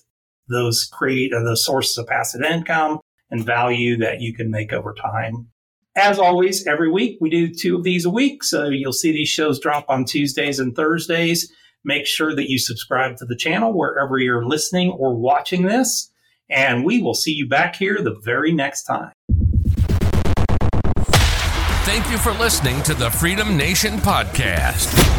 those 0.50 0.90
create 0.92 1.32
uh, 1.34 1.44
those 1.44 1.64
sources 1.64 1.98
of 1.98 2.08
passive 2.08 2.42
income 2.42 3.00
and 3.30 3.46
value 3.46 3.98
that 3.98 4.22
you 4.22 4.34
can 4.34 4.50
make 4.50 4.74
over 4.74 4.94
time. 4.94 5.48
As 5.96 6.20
always, 6.20 6.66
every 6.66 6.92
week 6.92 7.18
we 7.22 7.30
do 7.30 7.54
two 7.54 7.78
of 7.78 7.84
these 7.84 8.06
a 8.06 8.10
week. 8.10 8.44
So 8.44 8.68
you'll 8.68 8.94
see 8.94 9.12
these 9.12 9.30
shows 9.30 9.60
drop 9.60 9.86
on 9.90 10.06
Tuesdays 10.06 10.60
and 10.60 10.76
Thursdays. 10.76 11.52
Make 11.84 12.06
sure 12.06 12.36
that 12.36 12.50
you 12.50 12.60
subscribe 12.60 13.18
to 13.18 13.26
the 13.26 13.36
channel 13.36 13.74
wherever 13.74 14.18
you're 14.18 14.46
listening 14.46 14.92
or 14.92 15.16
watching 15.16 15.64
this. 15.64 16.12
And 16.50 16.84
we 16.84 17.02
will 17.02 17.14
see 17.14 17.32
you 17.32 17.48
back 17.48 17.76
here 17.76 18.00
the 18.02 18.20
very 18.24 18.52
next 18.52 18.84
time. 18.84 19.12
Thank 21.86 22.10
you 22.12 22.18
for 22.18 22.34
listening 22.34 22.84
to 22.84 22.94
the 22.94 23.10
Freedom 23.10 23.58
Nation 23.58 23.94
podcast. 23.98 25.19